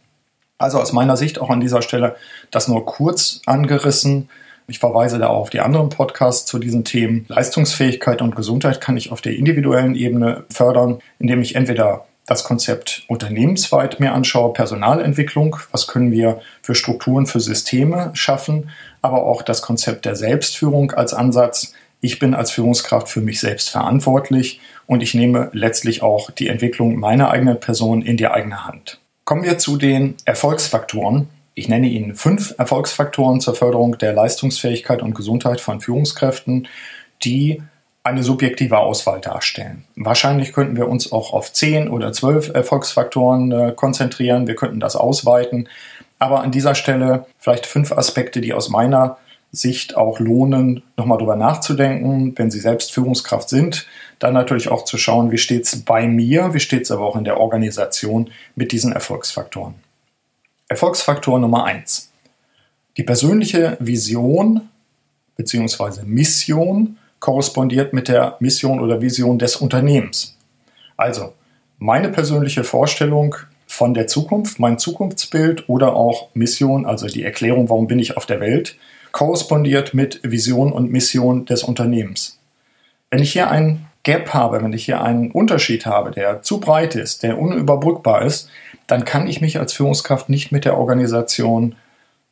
Also 0.57 0.79
aus 0.79 0.91
meiner 0.91 1.17
Sicht 1.17 1.39
auch 1.39 1.49
an 1.49 1.59
dieser 1.59 1.81
Stelle 1.81 2.15
das 2.49 2.67
nur 2.67 2.85
kurz 2.85 3.41
angerissen. 3.45 4.29
Ich 4.67 4.79
verweise 4.79 5.19
da 5.19 5.27
auch 5.27 5.41
auf 5.41 5.49
die 5.49 5.59
anderen 5.59 5.89
Podcasts 5.89 6.45
zu 6.45 6.59
diesen 6.59 6.83
Themen. 6.83 7.25
Leistungsfähigkeit 7.29 8.21
und 8.21 8.35
Gesundheit 8.35 8.81
kann 8.81 8.97
ich 8.97 9.11
auf 9.11 9.21
der 9.21 9.35
individuellen 9.35 9.95
Ebene 9.95 10.45
fördern, 10.49 10.99
indem 11.19 11.41
ich 11.41 11.55
entweder 11.55 12.05
das 12.25 12.43
Konzept 12.43 13.05
unternehmensweit 13.07 14.01
mir 14.01 14.13
anschaue, 14.13 14.51
Personalentwicklung, 14.51 15.55
was 15.71 15.87
können 15.87 16.11
wir 16.11 16.41
für 16.61 16.75
Strukturen, 16.75 17.25
für 17.25 17.39
Systeme 17.39 18.11
schaffen, 18.13 18.69
aber 19.01 19.23
auch 19.23 19.43
das 19.43 19.61
Konzept 19.61 20.03
der 20.05 20.17
Selbstführung 20.17 20.91
als 20.91 21.13
Ansatz. 21.13 21.73
Ich 22.01 22.19
bin 22.19 22.33
als 22.33 22.51
Führungskraft 22.51 23.07
für 23.07 23.21
mich 23.21 23.39
selbst 23.39 23.69
verantwortlich 23.69 24.59
und 24.85 25.01
ich 25.01 25.13
nehme 25.13 25.49
letztlich 25.53 26.01
auch 26.03 26.29
die 26.29 26.49
Entwicklung 26.49 26.97
meiner 26.97 27.29
eigenen 27.29 27.59
Person 27.59 28.01
in 28.01 28.17
die 28.17 28.27
eigene 28.27 28.65
Hand. 28.65 28.99
Kommen 29.27 29.43
wir 29.43 29.57
zu 29.57 29.75
den 29.75 30.15
Erfolgsfaktoren. 30.23 31.27
Ich 31.53 31.67
nenne 31.67 31.87
Ihnen 31.87 32.15
fünf 32.15 32.55
Erfolgsfaktoren 32.57 33.41
zur 33.41 33.55
Förderung 33.55 33.97
der 33.97 34.13
Leistungsfähigkeit 34.13 35.01
und 35.01 35.15
Gesundheit 35.15 35.59
von 35.59 35.81
Führungskräften, 35.81 36.69
die 37.25 37.61
eine 38.03 38.23
subjektive 38.23 38.77
Auswahl 38.77 39.19
darstellen. 39.19 39.83
Wahrscheinlich 39.97 40.53
könnten 40.53 40.77
wir 40.77 40.87
uns 40.87 41.11
auch 41.11 41.33
auf 41.33 41.51
zehn 41.51 41.89
oder 41.89 42.13
zwölf 42.13 42.53
Erfolgsfaktoren 42.53 43.51
äh, 43.51 43.73
konzentrieren. 43.75 44.47
Wir 44.47 44.55
könnten 44.55 44.79
das 44.79 44.95
ausweiten. 44.95 45.67
Aber 46.19 46.41
an 46.41 46.51
dieser 46.51 46.73
Stelle 46.73 47.25
vielleicht 47.37 47.65
fünf 47.65 47.91
Aspekte, 47.91 48.39
die 48.39 48.53
aus 48.53 48.69
meiner 48.69 49.17
Sicht 49.57 49.97
auch 49.97 50.19
lohnen, 50.19 50.83
nochmal 50.95 51.17
drüber 51.17 51.35
nachzudenken, 51.35 52.33
wenn 52.37 52.51
Sie 52.51 52.59
selbst 52.59 52.93
Führungskraft 52.93 53.49
sind, 53.49 53.87
dann 54.19 54.33
natürlich 54.33 54.69
auch 54.69 54.85
zu 54.85 54.97
schauen, 54.97 55.31
wie 55.31 55.37
steht 55.37 55.65
es 55.65 55.83
bei 55.83 56.07
mir, 56.07 56.53
wie 56.53 56.59
steht 56.59 56.83
es 56.83 56.91
aber 56.91 57.05
auch 57.05 57.15
in 57.15 57.23
der 57.23 57.39
Organisation 57.39 58.29
mit 58.55 58.71
diesen 58.71 58.91
Erfolgsfaktoren. 58.91 59.75
Erfolgsfaktor 60.67 61.39
Nummer 61.39 61.65
eins: 61.65 62.11
Die 62.97 63.03
persönliche 63.03 63.77
Vision 63.79 64.69
bzw. 65.35 66.03
Mission 66.05 66.97
korrespondiert 67.19 67.93
mit 67.93 68.07
der 68.07 68.37
Mission 68.39 68.79
oder 68.79 69.01
Vision 69.01 69.39
des 69.39 69.55
Unternehmens. 69.55 70.37
Also 70.95 71.33
meine 71.79 72.09
persönliche 72.09 72.63
Vorstellung 72.63 73.35
von 73.67 73.93
der 73.93 74.07
Zukunft, 74.07 74.59
mein 74.59 74.79
Zukunftsbild 74.79 75.69
oder 75.69 75.95
auch 75.95 76.29
Mission, 76.33 76.85
also 76.85 77.07
die 77.07 77.23
Erklärung, 77.23 77.69
warum 77.69 77.87
bin 77.87 77.99
ich 77.99 78.17
auf 78.17 78.25
der 78.25 78.39
Welt, 78.39 78.77
korrespondiert 79.17 79.95
mit 79.95 80.19
Vision 80.21 80.71
und 80.71 80.91
Mission 80.91 81.45
des 81.45 81.63
Unternehmens. 81.63 82.37
Wenn 83.09 83.19
ich 83.19 83.31
hier 83.31 83.49
ein 83.49 83.87
Gap 84.03 84.31
habe, 84.35 84.61
wenn 84.61 84.73
ich 84.73 84.85
hier 84.85 85.01
einen 85.01 85.31
Unterschied 85.31 85.87
habe, 85.87 86.11
der 86.11 86.43
zu 86.43 86.59
breit 86.59 86.93
ist, 86.93 87.23
der 87.23 87.39
unüberbrückbar 87.39 88.21
ist, 88.21 88.47
dann 88.85 89.05
kann 89.05 89.25
ich 89.25 89.41
mich 89.41 89.57
als 89.57 89.73
Führungskraft 89.73 90.29
nicht 90.29 90.51
mit 90.51 90.65
der 90.65 90.77
Organisation 90.77 91.73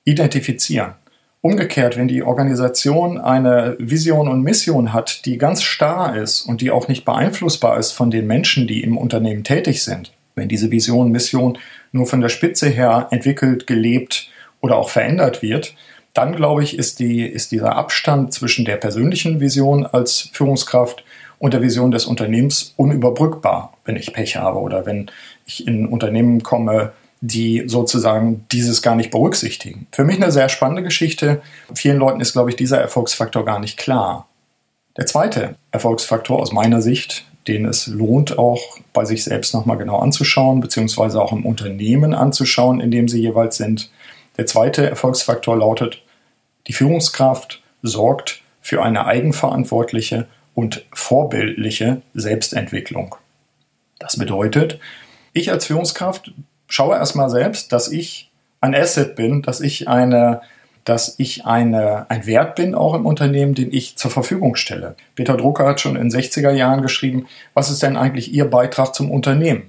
identifizieren. 0.03 0.93
Umgekehrt, 1.41 1.97
wenn 1.97 2.07
die 2.07 2.21
Organisation 2.21 3.19
eine 3.19 3.75
Vision 3.79 4.27
und 4.27 4.43
Mission 4.43 4.93
hat, 4.93 5.25
die 5.25 5.39
ganz 5.39 5.63
starr 5.63 6.15
ist 6.15 6.43
und 6.43 6.61
die 6.61 6.69
auch 6.69 6.87
nicht 6.87 7.03
beeinflussbar 7.03 7.79
ist 7.79 7.93
von 7.93 8.11
den 8.11 8.27
Menschen, 8.27 8.67
die 8.67 8.83
im 8.83 8.95
Unternehmen 8.95 9.43
tätig 9.43 9.83
sind, 9.83 10.13
wenn 10.35 10.49
diese 10.49 10.69
Vision, 10.69 11.11
Mission 11.11 11.57
nur 11.91 12.05
von 12.05 12.21
der 12.21 12.29
Spitze 12.29 12.69
her 12.69 13.07
entwickelt, 13.09 13.65
gelebt 13.65 14.29
oder 14.61 14.77
auch 14.77 14.89
verändert 14.89 15.41
wird, 15.41 15.73
dann 16.15 16.35
glaube 16.35 16.63
ich, 16.63 16.79
ist, 16.79 16.99
die, 16.99 17.23
ist 17.23 17.51
dieser 17.51 17.75
Abstand 17.75 18.33
zwischen 18.33 18.65
der 18.65 18.77
persönlichen 18.77 19.41
Vision 19.41 19.85
als 19.85 20.29
Führungskraft 20.31 21.03
und 21.39 21.53
der 21.53 21.61
Vision 21.61 21.91
des 21.91 22.05
Unternehmens 22.05 22.73
unüberbrückbar, 22.77 23.73
wenn 23.83 23.97
ich 23.97 24.13
Pech 24.13 24.37
habe 24.37 24.59
oder 24.59 24.85
wenn 24.85 25.11
ich 25.45 25.67
in 25.67 25.85
Unternehmen 25.85 26.41
komme, 26.41 26.93
die 27.19 27.63
sozusagen 27.67 28.45
dieses 28.51 28.81
gar 28.81 28.95
nicht 28.95 29.11
berücksichtigen. 29.11 29.87
Für 29.91 30.05
mich 30.05 30.15
eine 30.15 30.31
sehr 30.31 30.47
spannende 30.47 30.83
Geschichte. 30.83 31.41
Vielen 31.73 31.97
Leuten 31.97 32.21
ist, 32.21 32.33
glaube 32.33 32.49
ich, 32.49 32.55
dieser 32.55 32.79
Erfolgsfaktor 32.79 33.43
gar 33.43 33.59
nicht 33.59 33.77
klar. 33.77 34.27
Der 34.95 35.05
zweite 35.05 35.55
Erfolgsfaktor 35.71 36.39
aus 36.39 36.53
meiner 36.53 36.81
Sicht, 36.81 37.25
den 37.47 37.65
es 37.65 37.87
lohnt, 37.87 38.37
auch 38.37 38.77
bei 38.93 39.03
sich 39.03 39.25
selbst 39.25 39.53
nochmal 39.53 39.77
genau 39.77 39.97
anzuschauen, 39.97 40.61
beziehungsweise 40.61 41.21
auch 41.21 41.33
im 41.33 41.45
Unternehmen 41.45 42.13
anzuschauen, 42.13 42.79
in 42.79 42.91
dem 42.91 43.09
sie 43.09 43.19
jeweils 43.19 43.57
sind. 43.57 43.91
Der 44.37 44.45
zweite 44.45 44.89
Erfolgsfaktor 44.89 45.57
lautet, 45.57 46.01
die 46.67 46.73
Führungskraft 46.73 47.61
sorgt 47.81 48.41
für 48.61 48.81
eine 48.81 49.05
eigenverantwortliche 49.05 50.27
und 50.53 50.85
vorbildliche 50.93 52.01
Selbstentwicklung. 52.13 53.15
Das 53.99 54.17
bedeutet, 54.17 54.79
ich 55.33 55.51
als 55.51 55.65
Führungskraft 55.65 56.33
schaue 56.67 56.95
erstmal 56.95 57.29
selbst, 57.29 57.71
dass 57.71 57.91
ich 57.91 58.31
ein 58.61 58.73
Asset 58.73 59.15
bin, 59.15 59.41
dass 59.41 59.61
ich 59.61 59.87
eine 59.87 60.41
dass 60.85 61.15
ich 61.17 61.45
eine, 61.45 62.09
ein 62.09 62.27
Wert 62.27 62.55
bin 62.55 62.75
auch 62.75 62.93
im 62.93 63.07
Unternehmen, 63.07 63.55
den 63.55 63.73
ich 63.73 63.97
zur 63.97 64.11
Verfügung 64.11 64.55
stelle. 64.55 64.95
Peter 65.15 65.35
Drucker 65.35 65.65
hat 65.65 65.81
schon 65.81 65.95
in 65.95 66.09
den 66.09 66.21
60er 66.21 66.51
Jahren 66.51 66.83
geschrieben, 66.83 67.25
was 67.55 67.71
ist 67.71 67.81
denn 67.81 67.97
eigentlich 67.97 68.31
Ihr 68.31 68.45
Beitrag 68.45 68.93
zum 68.93 69.09
Unternehmen? 69.09 69.63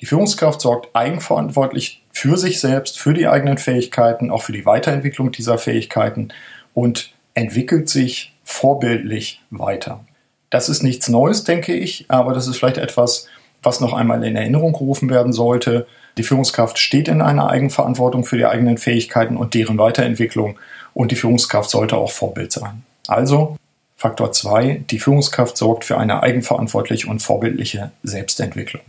Die 0.00 0.06
Führungskraft 0.06 0.62
sorgt 0.62 0.96
eigenverantwortlich 0.96 2.02
für 2.18 2.36
sich 2.36 2.60
selbst, 2.60 2.98
für 2.98 3.14
die 3.14 3.28
eigenen 3.28 3.58
Fähigkeiten, 3.58 4.32
auch 4.32 4.42
für 4.42 4.52
die 4.52 4.66
Weiterentwicklung 4.66 5.30
dieser 5.30 5.56
Fähigkeiten 5.56 6.28
und 6.74 7.12
entwickelt 7.34 7.88
sich 7.88 8.34
vorbildlich 8.42 9.40
weiter. 9.50 10.04
Das 10.50 10.68
ist 10.68 10.82
nichts 10.82 11.08
Neues, 11.08 11.44
denke 11.44 11.74
ich, 11.74 12.06
aber 12.08 12.32
das 12.32 12.48
ist 12.48 12.56
vielleicht 12.56 12.78
etwas, 12.78 13.28
was 13.62 13.80
noch 13.80 13.92
einmal 13.92 14.24
in 14.24 14.34
Erinnerung 14.34 14.72
gerufen 14.72 15.10
werden 15.10 15.32
sollte. 15.32 15.86
Die 16.16 16.24
Führungskraft 16.24 16.78
steht 16.78 17.06
in 17.06 17.22
einer 17.22 17.50
Eigenverantwortung 17.50 18.24
für 18.24 18.36
die 18.36 18.46
eigenen 18.46 18.78
Fähigkeiten 18.78 19.36
und 19.36 19.54
deren 19.54 19.78
Weiterentwicklung 19.78 20.58
und 20.94 21.12
die 21.12 21.16
Führungskraft 21.16 21.70
sollte 21.70 21.96
auch 21.96 22.10
Vorbild 22.10 22.50
sein. 22.50 22.82
Also 23.06 23.56
Faktor 23.94 24.32
2, 24.32 24.84
die 24.90 24.98
Führungskraft 24.98 25.56
sorgt 25.56 25.84
für 25.84 25.98
eine 25.98 26.20
eigenverantwortliche 26.22 27.06
und 27.06 27.20
vorbildliche 27.20 27.92
Selbstentwicklung. 28.02 28.82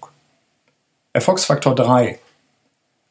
Erfolgsfaktor 1.13 1.75
3, 1.75 2.17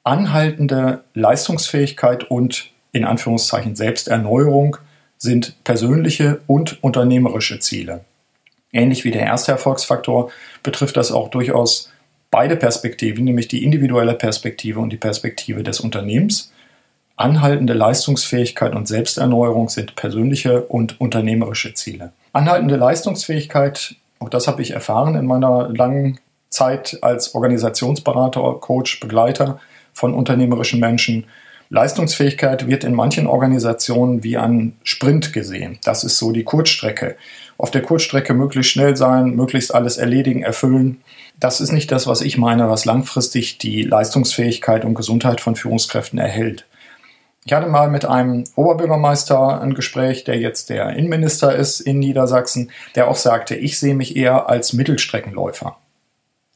anhaltende 0.08 1.04
Leistungsfähigkeit 1.12 2.24
und 2.24 2.70
in 2.92 3.04
Anführungszeichen 3.04 3.76
Selbsterneuerung 3.76 4.78
sind 5.18 5.62
persönliche 5.64 6.40
und 6.46 6.82
unternehmerische 6.82 7.58
Ziele. 7.58 8.06
Ähnlich 8.72 9.04
wie 9.04 9.10
der 9.10 9.26
erste 9.26 9.52
Erfolgsfaktor 9.52 10.30
betrifft 10.62 10.96
das 10.96 11.12
auch 11.12 11.28
durchaus 11.28 11.92
beide 12.30 12.56
Perspektiven, 12.56 13.24
nämlich 13.24 13.48
die 13.48 13.62
individuelle 13.62 14.14
Perspektive 14.14 14.80
und 14.80 14.90
die 14.90 14.96
Perspektive 14.96 15.62
des 15.62 15.80
Unternehmens. 15.80 16.52
Anhaltende 17.16 17.74
Leistungsfähigkeit 17.74 18.74
und 18.74 18.88
Selbsterneuerung 18.88 19.68
sind 19.68 19.94
persönliche 19.94 20.62
und 20.62 20.98
unternehmerische 21.02 21.74
Ziele. 21.74 22.12
Anhaltende 22.32 22.76
Leistungsfähigkeit, 22.76 23.96
auch 24.20 24.30
das 24.30 24.48
habe 24.48 24.62
ich 24.62 24.70
erfahren 24.70 25.16
in 25.16 25.26
meiner 25.26 25.68
langen 25.68 26.18
Zeit 26.48 26.96
als 27.02 27.34
Organisationsberater, 27.34 28.56
Coach, 28.60 29.00
Begleiter 29.00 29.60
von 29.98 30.14
unternehmerischen 30.14 30.78
Menschen, 30.78 31.26
Leistungsfähigkeit 31.70 32.66
wird 32.66 32.84
in 32.84 32.94
manchen 32.94 33.26
Organisationen 33.26 34.22
wie 34.24 34.38
ein 34.38 34.78
Sprint 34.84 35.34
gesehen. 35.34 35.78
Das 35.84 36.02
ist 36.02 36.16
so 36.16 36.32
die 36.32 36.44
Kurzstrecke. 36.44 37.16
Auf 37.58 37.70
der 37.70 37.82
Kurzstrecke 37.82 38.32
möglichst 38.32 38.72
schnell 38.72 38.96
sein, 38.96 39.34
möglichst 39.34 39.74
alles 39.74 39.98
erledigen, 39.98 40.42
erfüllen. 40.42 41.02
Das 41.38 41.60
ist 41.60 41.72
nicht 41.72 41.92
das, 41.92 42.06
was 42.06 42.22
ich 42.22 42.38
meine, 42.38 42.70
was 42.70 42.86
langfristig 42.86 43.58
die 43.58 43.82
Leistungsfähigkeit 43.82 44.84
und 44.84 44.94
Gesundheit 44.94 45.42
von 45.42 45.56
Führungskräften 45.56 46.18
erhält. 46.18 46.64
Ich 47.44 47.52
hatte 47.52 47.68
mal 47.68 47.90
mit 47.90 48.04
einem 48.04 48.44
Oberbürgermeister 48.56 49.60
ein 49.60 49.74
Gespräch, 49.74 50.24
der 50.24 50.38
jetzt 50.38 50.70
der 50.70 50.90
Innenminister 50.90 51.54
ist 51.54 51.80
in 51.80 51.98
Niedersachsen, 51.98 52.70
der 52.94 53.08
auch 53.08 53.16
sagte, 53.16 53.56
ich 53.56 53.78
sehe 53.78 53.94
mich 53.94 54.16
eher 54.16 54.48
als 54.48 54.72
Mittelstreckenläufer. 54.72 55.76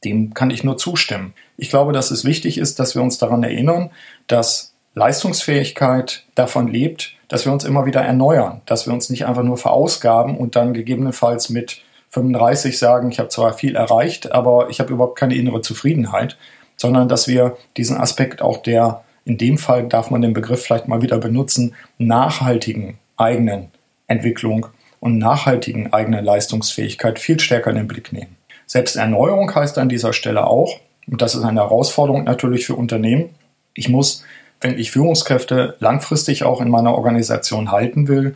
Dem 0.03 0.33
kann 0.33 0.49
ich 0.51 0.63
nur 0.63 0.77
zustimmen. 0.77 1.33
Ich 1.57 1.69
glaube, 1.69 1.93
dass 1.93 2.11
es 2.11 2.25
wichtig 2.25 2.57
ist, 2.57 2.79
dass 2.79 2.95
wir 2.95 3.01
uns 3.01 3.17
daran 3.17 3.43
erinnern, 3.43 3.91
dass 4.27 4.73
Leistungsfähigkeit 4.95 6.25
davon 6.35 6.67
lebt, 6.67 7.15
dass 7.27 7.45
wir 7.45 7.53
uns 7.53 7.63
immer 7.63 7.85
wieder 7.85 8.01
erneuern, 8.01 8.61
dass 8.65 8.85
wir 8.85 8.93
uns 8.93 9.09
nicht 9.09 9.25
einfach 9.25 9.43
nur 9.43 9.57
verausgaben 9.57 10.37
und 10.37 10.55
dann 10.55 10.73
gegebenenfalls 10.73 11.49
mit 11.49 11.81
35 12.09 12.77
sagen, 12.77 13.09
ich 13.09 13.17
habe 13.17 13.29
zwar 13.29 13.53
viel 13.53 13.75
erreicht, 13.75 14.31
aber 14.31 14.69
ich 14.69 14.79
habe 14.79 14.93
überhaupt 14.93 15.17
keine 15.17 15.35
innere 15.35 15.61
Zufriedenheit, 15.61 16.37
sondern 16.77 17.07
dass 17.07 17.27
wir 17.27 17.57
diesen 17.75 17.97
Aspekt 17.97 18.41
auch 18.41 18.57
der, 18.57 19.03
in 19.25 19.39
dem 19.39 19.57
Fall 19.57 19.87
darf 19.87 20.11
man 20.11 20.21
den 20.21 20.33
Begriff 20.33 20.63
vielleicht 20.63 20.87
mal 20.87 21.01
wieder 21.01 21.17
benutzen, 21.17 21.73
nachhaltigen 21.97 22.99
eigenen 23.17 23.71
Entwicklung 24.07 24.67
und 24.99 25.17
nachhaltigen 25.17 25.91
eigenen 25.91 26.23
Leistungsfähigkeit 26.23 27.17
viel 27.17 27.39
stärker 27.39 27.71
in 27.71 27.77
den 27.77 27.87
Blick 27.87 28.13
nehmen. 28.13 28.35
Selbsterneuerung 28.73 29.53
heißt 29.53 29.77
an 29.77 29.87
dieser 29.87 30.13
Stelle 30.13 30.47
auch, 30.47 30.79
und 31.05 31.21
das 31.21 31.35
ist 31.35 31.43
eine 31.43 31.59
Herausforderung 31.59 32.23
natürlich 32.23 32.65
für 32.65 32.73
Unternehmen, 32.73 33.29
ich 33.75 33.87
muss, 33.87 34.23
wenn 34.61 34.79
ich 34.79 34.89
Führungskräfte 34.89 35.75
langfristig 35.77 36.43
auch 36.43 36.59
in 36.59 36.69
meiner 36.69 36.95
Organisation 36.95 37.71
halten 37.71 38.07
will, 38.07 38.35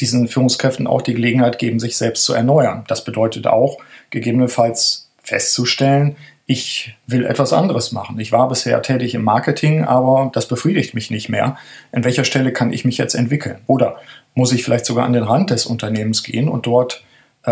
diesen 0.00 0.26
Führungskräften 0.26 0.88
auch 0.88 1.02
die 1.02 1.14
Gelegenheit 1.14 1.60
geben, 1.60 1.78
sich 1.78 1.96
selbst 1.96 2.24
zu 2.24 2.34
erneuern. 2.34 2.82
Das 2.88 3.04
bedeutet 3.04 3.46
auch, 3.46 3.78
gegebenenfalls 4.10 5.08
festzustellen, 5.22 6.16
ich 6.46 6.96
will 7.06 7.24
etwas 7.24 7.52
anderes 7.52 7.92
machen. 7.92 8.18
Ich 8.18 8.32
war 8.32 8.48
bisher 8.48 8.82
tätig 8.82 9.14
im 9.14 9.22
Marketing, 9.22 9.84
aber 9.84 10.32
das 10.34 10.48
befriedigt 10.48 10.94
mich 10.94 11.12
nicht 11.12 11.28
mehr. 11.28 11.58
An 11.92 12.02
welcher 12.02 12.24
Stelle 12.24 12.52
kann 12.52 12.72
ich 12.72 12.84
mich 12.84 12.98
jetzt 12.98 13.14
entwickeln? 13.14 13.60
Oder 13.68 13.98
muss 14.34 14.50
ich 14.50 14.64
vielleicht 14.64 14.86
sogar 14.86 15.06
an 15.06 15.12
den 15.12 15.22
Rand 15.22 15.50
des 15.50 15.64
Unternehmens 15.64 16.24
gehen 16.24 16.48
und 16.48 16.66
dort 16.66 17.04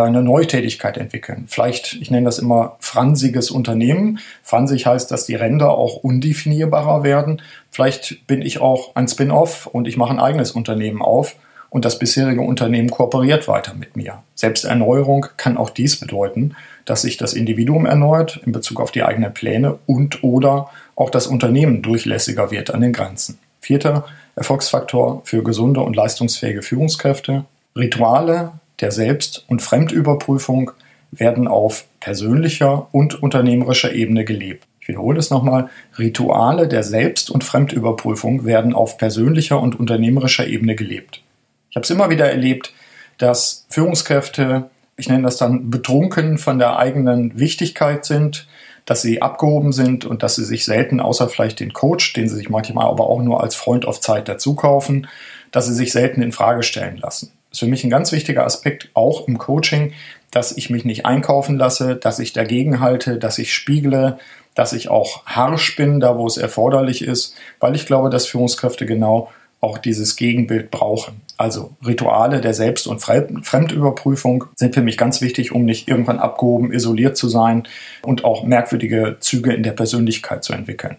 eine 0.03 0.23
neue 0.23 0.47
Tätigkeit 0.47 0.97
entwickeln. 0.97 1.45
Vielleicht, 1.47 1.95
ich 2.01 2.11
nenne 2.11 2.27
das 2.27 2.39
immer 2.39 2.77
fransiges 2.81 3.51
Unternehmen. 3.51 4.19
Fransig 4.43 4.87
heißt, 4.87 5.11
dass 5.11 5.27
die 5.27 5.37
Ränder 5.37 5.71
auch 5.71 5.97
undefinierbarer 5.97 7.05
werden. 7.05 7.41
Vielleicht 7.71 8.27
bin 8.27 8.43
ich 8.43 8.61
auch 8.61 8.97
ein 8.97 9.07
Spin-off 9.07 9.67
und 9.67 9.87
ich 9.87 9.97
mache 9.97 10.11
ein 10.11 10.21
eigenes 10.21 10.51
Unternehmen 10.51 11.01
auf 11.01 11.37
und 11.71 11.85
das 11.85 11.99
bisherige 11.99 12.41
Unternehmen 12.41 12.91
kooperiert 12.91 13.49
weiter 13.49 13.75
mit 13.75 13.97
mir. 13.97 14.23
Selbsterneuerung 14.35 15.27
kann 15.37 15.57
auch 15.57 15.71
dies 15.71 15.99
bedeuten, 15.99 16.55
dass 16.85 17.03
sich 17.03 17.17
das 17.17 17.33
Individuum 17.33 17.87
erneuert 17.87 18.41
in 18.45 18.53
Bezug 18.53 18.81
auf 18.81 18.93
die 18.93 19.03
eigenen 19.03 19.35
Pläne 19.35 19.79
und 19.87 20.23
oder 20.23 20.71
auch 20.97 21.11
das 21.11 21.27
Unternehmen 21.27 21.83
durchlässiger 21.83 22.51
wird 22.51 22.73
an 22.73 22.81
den 22.81 22.93
Grenzen. 22.93 23.39
Vierter 23.61 24.05
Erfolgsfaktor 24.37 25.23
für 25.25 25.43
gesunde 25.43 25.81
und 25.81 25.97
leistungsfähige 25.97 26.63
Führungskräfte. 26.63 27.45
Rituale 27.77 28.53
der 28.81 28.91
Selbst- 28.91 29.45
und 29.49 29.63
Fremdüberprüfung 29.63 30.73
werden 31.11 31.49
auf 31.49 31.87
persönlicher 32.01 32.89
und 32.93 33.23
unternehmerischer 33.23 33.93
Ebene 33.93 34.25
gelebt. 34.25 34.67
Ich 34.81 34.89
wiederhole 34.89 35.19
es 35.19 35.31
nochmal. 35.31 35.71
Rituale 35.99 36.69
der 36.69 36.83
Selbst- 36.83 37.31
und 37.31 37.45
Fremdüberprüfung 37.45 38.45
werden 38.45 38.75
auf 38.75 38.99
persönlicher 38.99 39.59
und 39.61 39.79
unternehmerischer 39.79 40.47
Ebene 40.47 40.75
gelebt. 40.75 41.23
Ich 41.71 41.77
habe 41.77 41.85
es 41.85 41.91
immer 41.91 42.11
wieder 42.11 42.31
erlebt, 42.31 42.75
dass 43.19 43.67
Führungskräfte, 43.71 44.69
ich 44.97 45.09
nenne 45.09 45.23
das 45.23 45.39
dann 45.39 45.71
betrunken 45.71 46.37
von 46.39 46.59
der 46.59 46.79
eigenen 46.79 47.39
Wichtigkeit 47.39 48.05
sind, 48.05 48.47
dass 48.85 49.01
sie 49.01 49.23
abgehoben 49.23 49.73
sind 49.73 50.05
und 50.05 50.23
dass 50.23 50.37
sie 50.37 50.45
sich 50.45 50.65
selten, 50.65 51.01
außer 51.01 51.29
vielleicht 51.29 51.61
den 51.61 51.73
Coach, 51.73 52.13
den 52.13 52.29
sie 52.29 52.37
sich 52.37 52.51
manchmal 52.51 52.87
aber 52.87 53.09
auch 53.09 53.23
nur 53.23 53.43
als 53.43 53.55
Freund 53.55 53.87
auf 53.87 54.01
Zeit 54.01 54.29
dazu 54.29 54.55
kaufen, 54.55 55.07
dass 55.51 55.67
sie 55.67 55.75
sich 55.75 55.93
selten 55.93 56.21
in 56.21 56.33
Frage 56.33 56.63
stellen 56.63 56.99
lassen. 56.99 57.33
Das 57.55 57.59
ist 57.59 57.67
für 57.67 57.71
mich 57.71 57.85
ein 57.85 57.91
ganz 57.91 58.11
wichtiger 58.11 58.45
Aspekt, 58.45 58.89
auch 58.95 59.29
im 59.29 59.39
Coaching, 59.39 59.93
dass 60.33 60.57
ich 60.57 60.71
mich 60.71 60.85
nicht 60.85 61.07
einkaufen 61.07 61.57
lasse, 61.57 61.95
dass 61.95 62.19
ich 62.19 62.33
dagegen 62.33 62.81
halte, 62.81 63.17
dass 63.17 63.39
ich 63.39 63.55
spiegle, 63.55 64.19
dass 64.57 64.73
ich 64.73 64.89
auch 64.89 65.25
harsch 65.25 65.77
bin, 65.77 66.01
da 66.01 66.19
wo 66.19 66.27
es 66.27 66.37
erforderlich 66.37 67.03
ist, 67.03 67.37
weil 67.61 67.77
ich 67.77 67.87
glaube, 67.87 68.11
dass 68.11 68.27
Führungskräfte 68.27 68.87
genau 68.87 69.31
auch 69.61 69.79
dieses 69.79 70.17
Gegenbild 70.17 70.73
brauchen. 70.73 71.21
Also 71.37 71.71
Rituale 71.87 72.41
der 72.41 72.55
Selbst- 72.55 72.89
und 72.89 72.99
Fremdüberprüfung 72.99 74.47
sind 74.57 74.75
für 74.75 74.83
mich 74.83 74.99
ganz 74.99 75.21
wichtig, 75.21 75.53
um 75.53 75.65
nicht 75.65 75.87
irgendwann 75.87 76.19
abgehoben, 76.19 76.73
isoliert 76.73 77.17
zu 77.17 77.29
sein 77.29 77.69
und 78.03 78.25
auch 78.25 78.43
merkwürdige 78.43 79.19
Züge 79.21 79.53
in 79.53 79.63
der 79.63 79.71
Persönlichkeit 79.71 80.43
zu 80.43 80.55
entwickeln. 80.55 80.97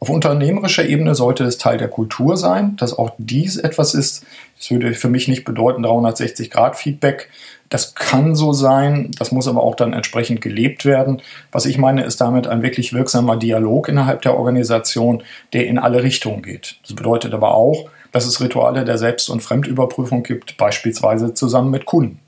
Auf 0.00 0.10
unternehmerischer 0.10 0.86
Ebene 0.86 1.14
sollte 1.16 1.44
es 1.44 1.58
Teil 1.58 1.76
der 1.76 1.88
Kultur 1.88 2.36
sein, 2.36 2.76
dass 2.76 2.96
auch 2.96 3.10
dies 3.18 3.56
etwas 3.56 3.94
ist. 3.94 4.24
Das 4.56 4.70
würde 4.70 4.94
für 4.94 5.08
mich 5.08 5.26
nicht 5.26 5.44
bedeuten 5.44 5.82
360 5.82 6.50
Grad 6.50 6.76
Feedback. 6.76 7.30
Das 7.68 7.94
kann 7.94 8.34
so 8.34 8.52
sein, 8.52 9.10
das 9.18 9.32
muss 9.32 9.48
aber 9.48 9.62
auch 9.62 9.74
dann 9.74 9.92
entsprechend 9.92 10.40
gelebt 10.40 10.84
werden. 10.84 11.20
Was 11.50 11.66
ich 11.66 11.78
meine, 11.78 12.04
ist 12.04 12.20
damit 12.20 12.46
ein 12.46 12.62
wirklich 12.62 12.92
wirksamer 12.92 13.36
Dialog 13.36 13.88
innerhalb 13.88 14.22
der 14.22 14.36
Organisation, 14.36 15.22
der 15.52 15.66
in 15.66 15.78
alle 15.78 16.02
Richtungen 16.02 16.42
geht. 16.42 16.76
Das 16.82 16.94
bedeutet 16.94 17.34
aber 17.34 17.54
auch, 17.54 17.90
dass 18.12 18.24
es 18.24 18.40
Rituale 18.40 18.84
der 18.84 18.98
Selbst- 18.98 19.28
und 19.28 19.42
Fremdüberprüfung 19.42 20.22
gibt, 20.22 20.56
beispielsweise 20.56 21.34
zusammen 21.34 21.70
mit 21.70 21.84
Kunden. 21.84 22.20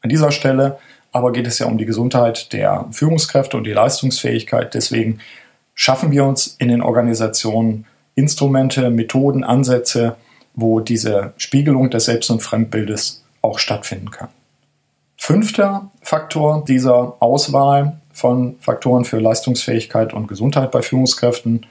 An 0.00 0.08
dieser 0.08 0.32
Stelle 0.32 0.78
aber 1.12 1.32
geht 1.32 1.46
es 1.46 1.58
ja 1.58 1.66
um 1.66 1.76
die 1.76 1.84
Gesundheit 1.84 2.52
der 2.54 2.86
Führungskräfte 2.90 3.58
und 3.58 3.64
die 3.64 3.72
Leistungsfähigkeit. 3.72 4.72
Deswegen 4.72 5.20
schaffen 5.74 6.10
wir 6.10 6.24
uns 6.24 6.46
in 6.58 6.68
den 6.68 6.82
Organisationen 6.82 7.86
Instrumente, 8.14 8.90
Methoden, 8.90 9.42
Ansätze, 9.44 10.16
wo 10.54 10.80
diese 10.80 11.32
Spiegelung 11.36 11.90
des 11.90 12.04
Selbst- 12.04 12.30
und 12.30 12.42
Fremdbildes 12.42 13.24
auch 13.40 13.58
stattfinden 13.58 14.10
kann. 14.10 14.28
Fünfter 15.16 15.90
Faktor 16.02 16.64
dieser 16.66 17.16
Auswahl 17.20 18.00
von 18.12 18.56
Faktoren 18.60 19.04
für 19.04 19.18
Leistungsfähigkeit 19.18 20.12
und 20.12 20.26
Gesundheit 20.26 20.70
bei 20.70 20.82
Führungskräften 20.82 21.66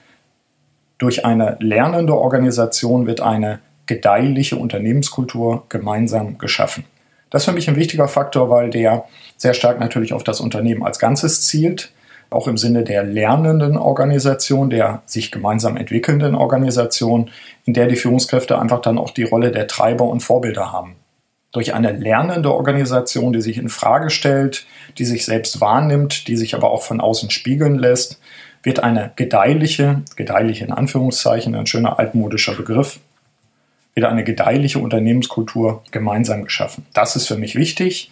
durch 0.98 1.26
eine 1.26 1.58
lernende 1.60 2.16
Organisation 2.16 3.08
wird 3.08 3.22
eine 3.22 3.60
gedeihliche 3.88 4.56
Unternehmenskultur 4.56 5.66
gemeinsam 5.68 6.38
geschaffen. 6.38 6.86
Das 7.30 7.42
ist 7.42 7.46
für 7.46 7.54
mich 7.54 7.68
ein 7.68 7.76
wichtiger 7.76 8.08
Faktor, 8.08 8.50
weil 8.50 8.70
der 8.70 9.06
sehr 9.36 9.54
stark 9.54 9.80
natürlich 9.80 10.14
auf 10.14 10.24
das 10.24 10.40
Unternehmen 10.40 10.84
als 10.84 11.00
Ganzes 11.00 11.48
zielt, 11.48 11.92
auch 12.32 12.48
im 12.48 12.58
Sinne 12.58 12.84
der 12.84 13.04
lernenden 13.04 13.78
Organisation, 13.78 14.70
der 14.70 15.04
sich 15.06 15.32
gemeinsam 15.32 15.78
entwickelnden 15.78 16.34
Organisation, 16.34 17.30
in 17.66 17.74
der 17.74 17.88
die 17.88 17.98
Führungskräfte 17.98 18.58
einfach 18.58 18.82
dann 18.82 18.98
auch 18.98 19.12
die 19.12 19.24
Rolle 19.24 19.52
der 19.52 19.68
Treiber 19.68 20.06
und 20.06 20.22
Vorbilder 20.22 20.72
haben. 20.72 20.96
Durch 21.52 21.74
eine 21.74 21.92
lernende 21.92 22.54
Organisation, 22.54 23.34
die 23.34 23.42
sich 23.42 23.58
in 23.58 23.68
Frage 23.68 24.10
stellt, 24.10 24.66
die 24.98 25.04
sich 25.04 25.26
selbst 25.26 25.60
wahrnimmt, 25.60 26.30
die 26.30 26.38
sich 26.38 26.56
aber 26.56 26.72
auch 26.72 26.82
von 26.82 27.02
außen 27.02 27.30
spiegeln 27.30 27.78
lässt, 27.78 28.22
wird 28.64 28.82
eine 28.82 29.12
gedeihliche, 29.18 30.02
gedeihliche 30.16 30.64
in 30.64 30.72
Anführungszeichen, 30.72 31.54
ein 31.54 31.68
schöner 31.68 32.00
altmodischer 32.00 32.54
Begriff, 32.54 33.00
wird 33.94 34.06
eine 34.06 34.24
gedeihliche 34.24 34.80
Unternehmenskultur 34.80 35.84
gemeinsam 35.92 36.46
geschaffen. 36.46 36.86
Das 36.94 37.18
ist 37.18 37.28
für 37.28 37.38
mich 37.38 37.56
wichtig. 37.56 38.10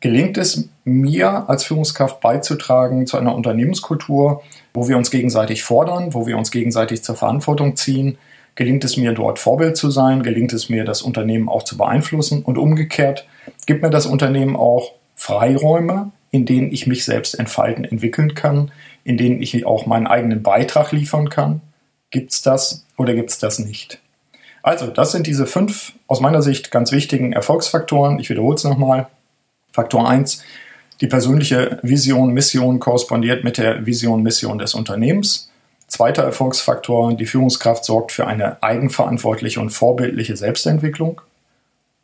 Gelingt 0.00 0.36
es 0.36 0.68
mir 0.84 1.48
als 1.48 1.64
Führungskraft 1.64 2.20
beizutragen 2.20 3.06
zu 3.06 3.16
einer 3.16 3.34
Unternehmenskultur, 3.34 4.42
wo 4.74 4.88
wir 4.88 4.96
uns 4.96 5.10
gegenseitig 5.10 5.64
fordern, 5.64 6.12
wo 6.12 6.26
wir 6.26 6.36
uns 6.36 6.50
gegenseitig 6.50 7.02
zur 7.02 7.16
Verantwortung 7.16 7.76
ziehen? 7.76 8.18
Gelingt 8.56 8.84
es 8.84 8.96
mir 8.96 9.12
dort 9.12 9.38
Vorbild 9.38 9.76
zu 9.76 9.90
sein? 9.90 10.22
Gelingt 10.22 10.52
es 10.52 10.68
mir, 10.68 10.84
das 10.84 11.02
Unternehmen 11.02 11.48
auch 11.48 11.62
zu 11.62 11.76
beeinflussen? 11.76 12.42
Und 12.42 12.58
umgekehrt, 12.58 13.26
gibt 13.66 13.82
mir 13.82 13.90
das 13.90 14.06
Unternehmen 14.06 14.56
auch 14.56 14.92
Freiräume, 15.14 16.12
in 16.30 16.44
denen 16.44 16.72
ich 16.72 16.86
mich 16.86 17.04
selbst 17.04 17.38
entfalten, 17.38 17.84
entwickeln 17.84 18.34
kann, 18.34 18.70
in 19.04 19.16
denen 19.16 19.40
ich 19.40 19.64
auch 19.64 19.86
meinen 19.86 20.06
eigenen 20.06 20.42
Beitrag 20.42 20.92
liefern 20.92 21.30
kann? 21.30 21.62
Gibt 22.10 22.32
es 22.32 22.42
das 22.42 22.86
oder 22.96 23.14
gibt 23.14 23.30
es 23.30 23.38
das 23.38 23.58
nicht? 23.58 24.00
Also, 24.62 24.88
das 24.88 25.12
sind 25.12 25.26
diese 25.26 25.46
fünf 25.46 25.92
aus 26.06 26.20
meiner 26.20 26.42
Sicht 26.42 26.70
ganz 26.70 26.92
wichtigen 26.92 27.32
Erfolgsfaktoren. 27.32 28.18
Ich 28.18 28.30
wiederhole 28.30 28.56
es 28.56 28.64
nochmal. 28.64 29.06
Faktor 29.76 30.08
1, 30.08 30.42
die 31.02 31.06
persönliche 31.06 31.78
Vision, 31.82 32.32
Mission 32.32 32.80
korrespondiert 32.80 33.44
mit 33.44 33.58
der 33.58 33.84
Vision, 33.84 34.22
Mission 34.22 34.58
des 34.58 34.72
Unternehmens. 34.72 35.50
Zweiter 35.86 36.22
Erfolgsfaktor, 36.22 37.12
die 37.14 37.26
Führungskraft 37.26 37.84
sorgt 37.84 38.10
für 38.10 38.26
eine 38.26 38.62
eigenverantwortliche 38.62 39.60
und 39.60 39.68
vorbildliche 39.68 40.34
Selbstentwicklung. 40.34 41.20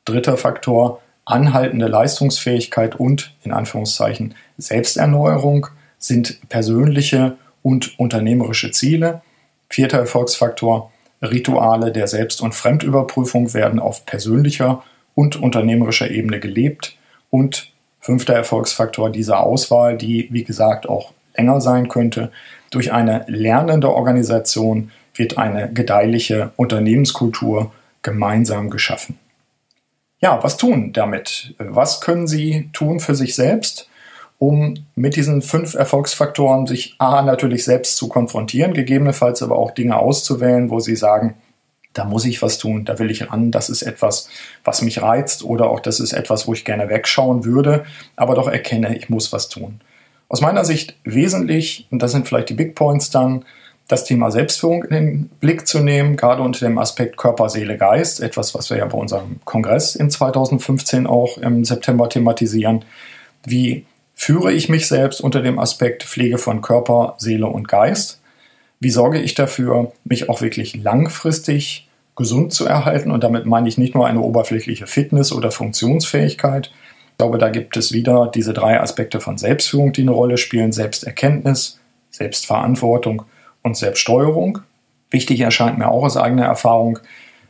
Dritter 0.04 0.36
Faktor, 0.36 1.00
anhaltende 1.24 1.86
Leistungsfähigkeit 1.86 2.94
und, 2.94 3.34
in 3.42 3.52
Anführungszeichen, 3.52 4.34
Selbsterneuerung 4.58 5.68
sind 5.96 6.46
persönliche 6.50 7.38
und 7.62 7.98
unternehmerische 7.98 8.70
Ziele. 8.70 9.22
Vierter 9.70 9.96
Erfolgsfaktor, 9.96 10.92
Rituale 11.22 11.90
der 11.90 12.06
Selbst- 12.06 12.42
und 12.42 12.54
Fremdüberprüfung 12.54 13.54
werden 13.54 13.80
auf 13.80 14.04
persönlicher 14.04 14.82
und 15.14 15.36
unternehmerischer 15.36 16.10
Ebene 16.10 16.38
gelebt. 16.38 16.98
Und 17.32 17.72
fünfter 17.98 18.34
Erfolgsfaktor 18.34 19.10
dieser 19.10 19.40
Auswahl, 19.40 19.96
die 19.96 20.28
wie 20.30 20.44
gesagt 20.44 20.86
auch 20.86 21.12
länger 21.34 21.62
sein 21.62 21.88
könnte, 21.88 22.30
durch 22.70 22.92
eine 22.92 23.24
lernende 23.26 23.90
Organisation 23.90 24.92
wird 25.14 25.38
eine 25.38 25.72
gedeihliche 25.72 26.52
Unternehmenskultur 26.56 27.72
gemeinsam 28.02 28.68
geschaffen. 28.68 29.18
Ja, 30.20 30.42
was 30.42 30.58
tun 30.58 30.92
damit? 30.92 31.54
Was 31.58 32.00
können 32.00 32.26
Sie 32.26 32.68
tun 32.72 33.00
für 33.00 33.14
sich 33.14 33.34
selbst? 33.34 33.88
um 34.42 34.74
mit 34.96 35.14
diesen 35.14 35.40
fünf 35.40 35.74
Erfolgsfaktoren 35.74 36.66
sich 36.66 36.96
A 36.98 37.22
natürlich 37.22 37.64
selbst 37.64 37.96
zu 37.96 38.08
konfrontieren, 38.08 38.74
gegebenenfalls 38.74 39.40
aber 39.40 39.56
auch 39.56 39.70
Dinge 39.70 39.96
auszuwählen, 39.96 40.68
wo 40.68 40.80
sie 40.80 40.96
sagen, 40.96 41.36
da 41.92 42.04
muss 42.04 42.24
ich 42.24 42.42
was 42.42 42.58
tun, 42.58 42.84
da 42.84 42.98
will 42.98 43.10
ich 43.10 43.30
ran, 43.30 43.50
das 43.50 43.68
ist 43.68 43.82
etwas, 43.82 44.28
was 44.64 44.82
mich 44.82 45.02
reizt 45.02 45.44
oder 45.44 45.70
auch 45.70 45.80
das 45.80 46.00
ist 46.00 46.12
etwas, 46.12 46.46
wo 46.46 46.54
ich 46.54 46.64
gerne 46.64 46.88
wegschauen 46.88 47.44
würde, 47.44 47.84
aber 48.16 48.34
doch 48.34 48.48
erkenne, 48.48 48.96
ich 48.96 49.08
muss 49.08 49.32
was 49.32 49.48
tun. 49.48 49.80
Aus 50.28 50.40
meiner 50.40 50.64
Sicht 50.64 50.96
wesentlich, 51.04 51.86
und 51.90 52.02
das 52.02 52.12
sind 52.12 52.26
vielleicht 52.26 52.48
die 52.48 52.54
Big 52.54 52.74
Points 52.74 53.10
dann, 53.10 53.44
das 53.88 54.04
Thema 54.04 54.30
Selbstführung 54.30 54.84
in 54.84 54.90
den 54.90 55.30
Blick 55.40 55.66
zu 55.66 55.80
nehmen, 55.80 56.16
gerade 56.16 56.40
unter 56.40 56.64
dem 56.66 56.78
Aspekt 56.78 57.18
Körper, 57.18 57.50
Seele, 57.50 57.76
Geist, 57.76 58.20
etwas, 58.20 58.54
was 58.54 58.70
wir 58.70 58.78
ja 58.78 58.86
bei 58.86 58.96
unserem 58.96 59.40
Kongress 59.44 59.94
in 59.94 60.10
2015 60.10 61.06
auch 61.06 61.36
im 61.36 61.64
September 61.64 62.08
thematisieren. 62.08 62.86
Wie 63.44 63.84
führe 64.14 64.52
ich 64.52 64.70
mich 64.70 64.86
selbst 64.88 65.20
unter 65.20 65.42
dem 65.42 65.58
Aspekt 65.58 66.04
Pflege 66.04 66.38
von 66.38 66.62
Körper, 66.62 67.16
Seele 67.18 67.48
und 67.48 67.68
Geist? 67.68 68.21
Wie 68.82 68.90
sorge 68.90 69.20
ich 69.20 69.34
dafür, 69.34 69.92
mich 70.02 70.28
auch 70.28 70.40
wirklich 70.40 70.74
langfristig 70.74 71.88
gesund 72.16 72.52
zu 72.52 72.66
erhalten? 72.66 73.12
Und 73.12 73.22
damit 73.22 73.46
meine 73.46 73.68
ich 73.68 73.78
nicht 73.78 73.94
nur 73.94 74.08
eine 74.08 74.20
oberflächliche 74.20 74.88
Fitness 74.88 75.30
oder 75.30 75.52
Funktionsfähigkeit. 75.52 76.72
Ich 77.12 77.18
glaube, 77.18 77.38
da 77.38 77.50
gibt 77.50 77.76
es 77.76 77.92
wieder 77.92 78.28
diese 78.34 78.52
drei 78.52 78.80
Aspekte 78.80 79.20
von 79.20 79.38
Selbstführung, 79.38 79.92
die 79.92 80.00
eine 80.00 80.10
Rolle 80.10 80.36
spielen. 80.36 80.72
Selbsterkenntnis, 80.72 81.78
Selbstverantwortung 82.10 83.22
und 83.62 83.76
Selbststeuerung. 83.76 84.58
Wichtig 85.12 85.38
erscheint 85.38 85.78
mir 85.78 85.86
auch 85.86 86.02
aus 86.02 86.16
eigener 86.16 86.46
Erfahrung, 86.46 86.98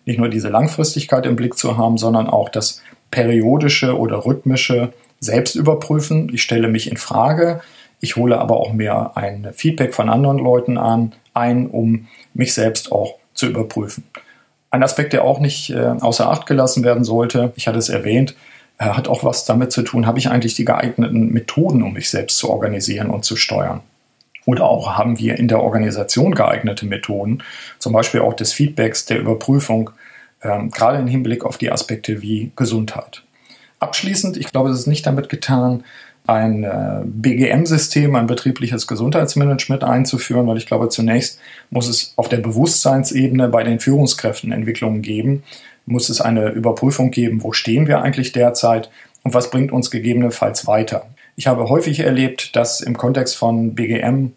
nicht 0.04 0.18
nur 0.18 0.28
diese 0.28 0.50
Langfristigkeit 0.50 1.24
im 1.24 1.36
Blick 1.36 1.56
zu 1.56 1.78
haben, 1.78 1.96
sondern 1.96 2.26
auch 2.26 2.50
das 2.50 2.82
periodische 3.10 3.96
oder 3.96 4.26
rhythmische 4.26 4.92
Selbstüberprüfen. 5.20 6.30
Ich 6.34 6.42
stelle 6.42 6.68
mich 6.68 6.90
in 6.90 6.98
Frage, 6.98 7.62
ich 8.02 8.16
hole 8.16 8.38
aber 8.38 8.58
auch 8.58 8.72
mehr 8.72 9.12
ein 9.16 9.48
Feedback 9.54 9.94
von 9.94 10.10
anderen 10.10 10.38
Leuten 10.38 10.76
an, 10.76 11.12
ein, 11.34 11.68
um 11.68 12.08
mich 12.34 12.52
selbst 12.52 12.90
auch 12.92 13.14
zu 13.32 13.46
überprüfen. 13.46 14.04
Ein 14.70 14.82
Aspekt, 14.82 15.12
der 15.12 15.24
auch 15.24 15.38
nicht 15.38 15.70
äh, 15.70 15.94
außer 16.00 16.28
Acht 16.28 16.46
gelassen 16.46 16.82
werden 16.82 17.04
sollte, 17.04 17.52
ich 17.56 17.68
hatte 17.68 17.78
es 17.78 17.88
erwähnt, 17.88 18.34
äh, 18.78 18.86
hat 18.86 19.06
auch 19.06 19.22
was 19.22 19.44
damit 19.44 19.70
zu 19.70 19.82
tun, 19.82 20.06
habe 20.06 20.18
ich 20.18 20.28
eigentlich 20.28 20.54
die 20.54 20.64
geeigneten 20.64 21.32
Methoden, 21.32 21.82
um 21.82 21.92
mich 21.92 22.10
selbst 22.10 22.38
zu 22.38 22.50
organisieren 22.50 23.08
und 23.08 23.24
zu 23.24 23.36
steuern. 23.36 23.80
Oder 24.46 24.64
auch 24.64 24.98
haben 24.98 25.20
wir 25.20 25.38
in 25.38 25.46
der 25.46 25.62
Organisation 25.62 26.34
geeignete 26.34 26.86
Methoden, 26.86 27.44
zum 27.78 27.92
Beispiel 27.92 28.20
auch 28.20 28.34
des 28.34 28.52
Feedbacks, 28.52 29.06
der 29.06 29.20
Überprüfung, 29.20 29.90
ähm, 30.42 30.70
gerade 30.70 30.98
im 30.98 31.06
Hinblick 31.06 31.44
auf 31.44 31.56
die 31.56 31.70
Aspekte 31.70 32.20
wie 32.20 32.50
Gesundheit. 32.56 33.22
Abschließend, 33.78 34.36
ich 34.36 34.50
glaube, 34.50 34.70
es 34.70 34.80
ist 34.80 34.86
nicht 34.88 35.06
damit 35.06 35.28
getan, 35.28 35.84
ein 36.26 36.62
äh, 36.62 37.00
BGM-System, 37.04 38.14
ein 38.14 38.26
betriebliches 38.26 38.86
Gesundheitsmanagement 38.86 39.82
einzuführen, 39.82 40.46
weil 40.46 40.56
ich 40.56 40.66
glaube, 40.66 40.88
zunächst 40.88 41.40
muss 41.70 41.88
es 41.88 42.12
auf 42.16 42.28
der 42.28 42.38
Bewusstseinsebene 42.38 43.48
bei 43.48 43.64
den 43.64 43.80
Führungskräften 43.80 44.52
Entwicklungen 44.52 45.02
geben, 45.02 45.42
muss 45.84 46.08
es 46.08 46.20
eine 46.20 46.50
Überprüfung 46.50 47.10
geben, 47.10 47.42
wo 47.42 47.52
stehen 47.52 47.88
wir 47.88 48.02
eigentlich 48.02 48.32
derzeit 48.32 48.90
und 49.24 49.34
was 49.34 49.50
bringt 49.50 49.72
uns 49.72 49.90
gegebenenfalls 49.90 50.66
weiter. 50.66 51.06
Ich 51.34 51.46
habe 51.46 51.68
häufig 51.68 52.00
erlebt, 52.00 52.54
dass 52.54 52.80
im 52.80 52.96
Kontext 52.96 53.36
von 53.36 53.74
BGM 53.74 54.32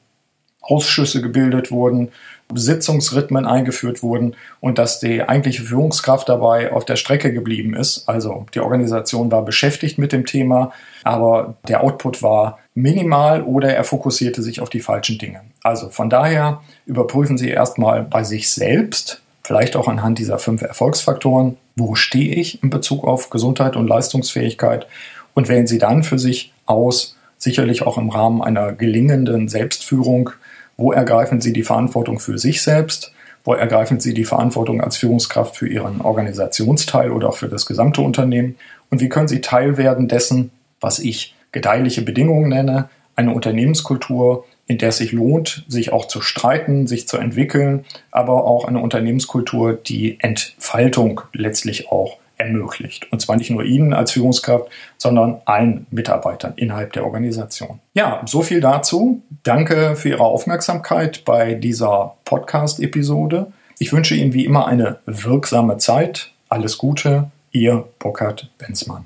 Ausschüsse 0.62 1.22
gebildet 1.22 1.70
wurden, 1.70 2.10
Sitzungsrhythmen 2.54 3.46
eingeführt 3.46 4.04
wurden 4.04 4.36
und 4.60 4.78
dass 4.78 5.00
die 5.00 5.24
eigentliche 5.24 5.64
Führungskraft 5.64 6.30
dabei 6.30 6.72
auf 6.72 6.86
der 6.86 6.96
Strecke 6.96 7.34
geblieben 7.34 7.76
ist. 7.76 8.08
Also 8.08 8.46
die 8.54 8.60
Organisation 8.60 9.32
war 9.32 9.44
beschäftigt 9.44 9.98
mit 9.98 10.12
dem 10.12 10.26
Thema, 10.26 10.72
aber 11.04 11.56
der 11.68 11.84
Output 11.84 12.22
war 12.22 12.60
minimal 12.76 13.42
oder 13.42 13.74
er 13.74 13.84
fokussierte 13.84 14.44
sich 14.44 14.62
auf 14.62 14.70
die 14.70 14.80
falschen 14.80 15.18
Dinge. 15.18 15.42
Also 15.64 15.90
von 15.90 16.10
daher 16.10 16.62
überprüfen 16.86 17.38
Sie 17.38 17.50
erstmal 17.50 18.04
bei 18.04 18.24
sich 18.24 18.52
selbst, 18.52 19.22
vielleicht 19.44 19.76
auch 19.76 19.88
anhand 19.88 20.20
dieser 20.20 20.38
fünf 20.38 20.62
Erfolgsfaktoren, 20.62 21.58
wo 21.76 21.96
stehe 21.96 22.36
ich 22.36 22.62
in 22.64 22.70
Bezug 22.70 23.04
auf 23.06 23.30
Gesundheit 23.30 23.76
und 23.76 23.88
Leistungsfähigkeit 23.88 24.88
und 25.34 25.50
wählen 25.50 25.68
Sie 25.68 25.80
dann 25.80 26.04
für 26.04 26.20
sich 26.20 26.54
aus, 26.66 27.16
sicherlich 27.38 27.82
auch 27.82 27.98
im 27.98 28.10
Rahmen 28.10 28.42
einer 28.42 28.72
gelingenden 28.72 29.48
Selbstführung, 29.48 30.32
wo 30.78 30.92
ergreifen 30.92 31.42
Sie 31.42 31.54
die 31.54 31.64
Verantwortung 31.64 32.20
für 32.20 32.38
sich 32.38 32.62
selbst? 32.62 33.14
Wo 33.44 33.54
ergreifen 33.54 34.00
Sie 34.00 34.14
die 34.14 34.26
Verantwortung 34.26 34.82
als 34.82 34.98
Führungskraft 34.98 35.56
für 35.56 35.68
Ihren 35.68 36.02
Organisationsteil 36.02 37.12
oder 37.12 37.30
auch 37.30 37.38
für 37.38 37.48
das 37.48 37.66
gesamte 37.66 38.02
Unternehmen? 38.02 38.56
Und 38.90 39.02
wie 39.02 39.10
können 39.10 39.28
Sie 39.28 39.42
Teil 39.42 39.78
werden 39.78 40.08
dessen, 40.08 40.52
was 40.82 41.00
ich 41.00 41.36
gedeihliche 41.52 42.02
Bedingungen 42.02 42.50
nenne, 42.50 42.90
eine 43.16 43.34
Unternehmenskultur, 43.34 44.46
in 44.68 44.78
der 44.78 44.90
es 44.90 44.98
sich 44.98 45.12
lohnt, 45.12 45.64
sich 45.68 45.94
auch 45.94 46.06
zu 46.06 46.22
streiten, 46.22 46.88
sich 46.88 47.08
zu 47.08 47.18
entwickeln, 47.18 47.86
aber 48.12 48.46
auch 48.46 48.66
eine 48.66 48.80
Unternehmenskultur, 48.80 49.74
die 49.74 50.20
Entfaltung 50.20 51.22
letztlich 51.34 51.90
auch 51.90 52.18
ermöglicht. 52.38 53.12
Und 53.12 53.22
zwar 53.22 53.36
nicht 53.36 53.50
nur 53.50 53.64
Ihnen 53.64 53.94
als 53.94 54.12
Führungskraft, 54.12 54.66
sondern 54.98 55.42
allen 55.46 55.88
Mitarbeitern 55.92 56.54
innerhalb 56.56 56.94
der 56.94 57.06
Organisation. 57.06 57.80
Ja, 57.94 58.22
so 58.26 58.42
viel 58.42 58.62
dazu. 58.62 59.22
Danke 59.44 59.96
für 59.96 60.10
Ihre 60.10 60.24
Aufmerksamkeit 60.24 61.26
bei 61.26 61.54
dieser 61.54 62.16
Podcast-Episode. 62.26 63.48
Ich 63.80 63.92
wünsche 63.94 64.16
Ihnen 64.16 64.34
wie 64.34 64.46
immer 64.46 64.68
eine 64.68 65.00
wirksame 65.06 65.78
Zeit. 65.78 66.32
Alles 66.50 66.78
Gute, 66.78 67.32
Ihr 67.52 67.86
Burkhard 68.00 68.50
Benzmann. 68.58 69.06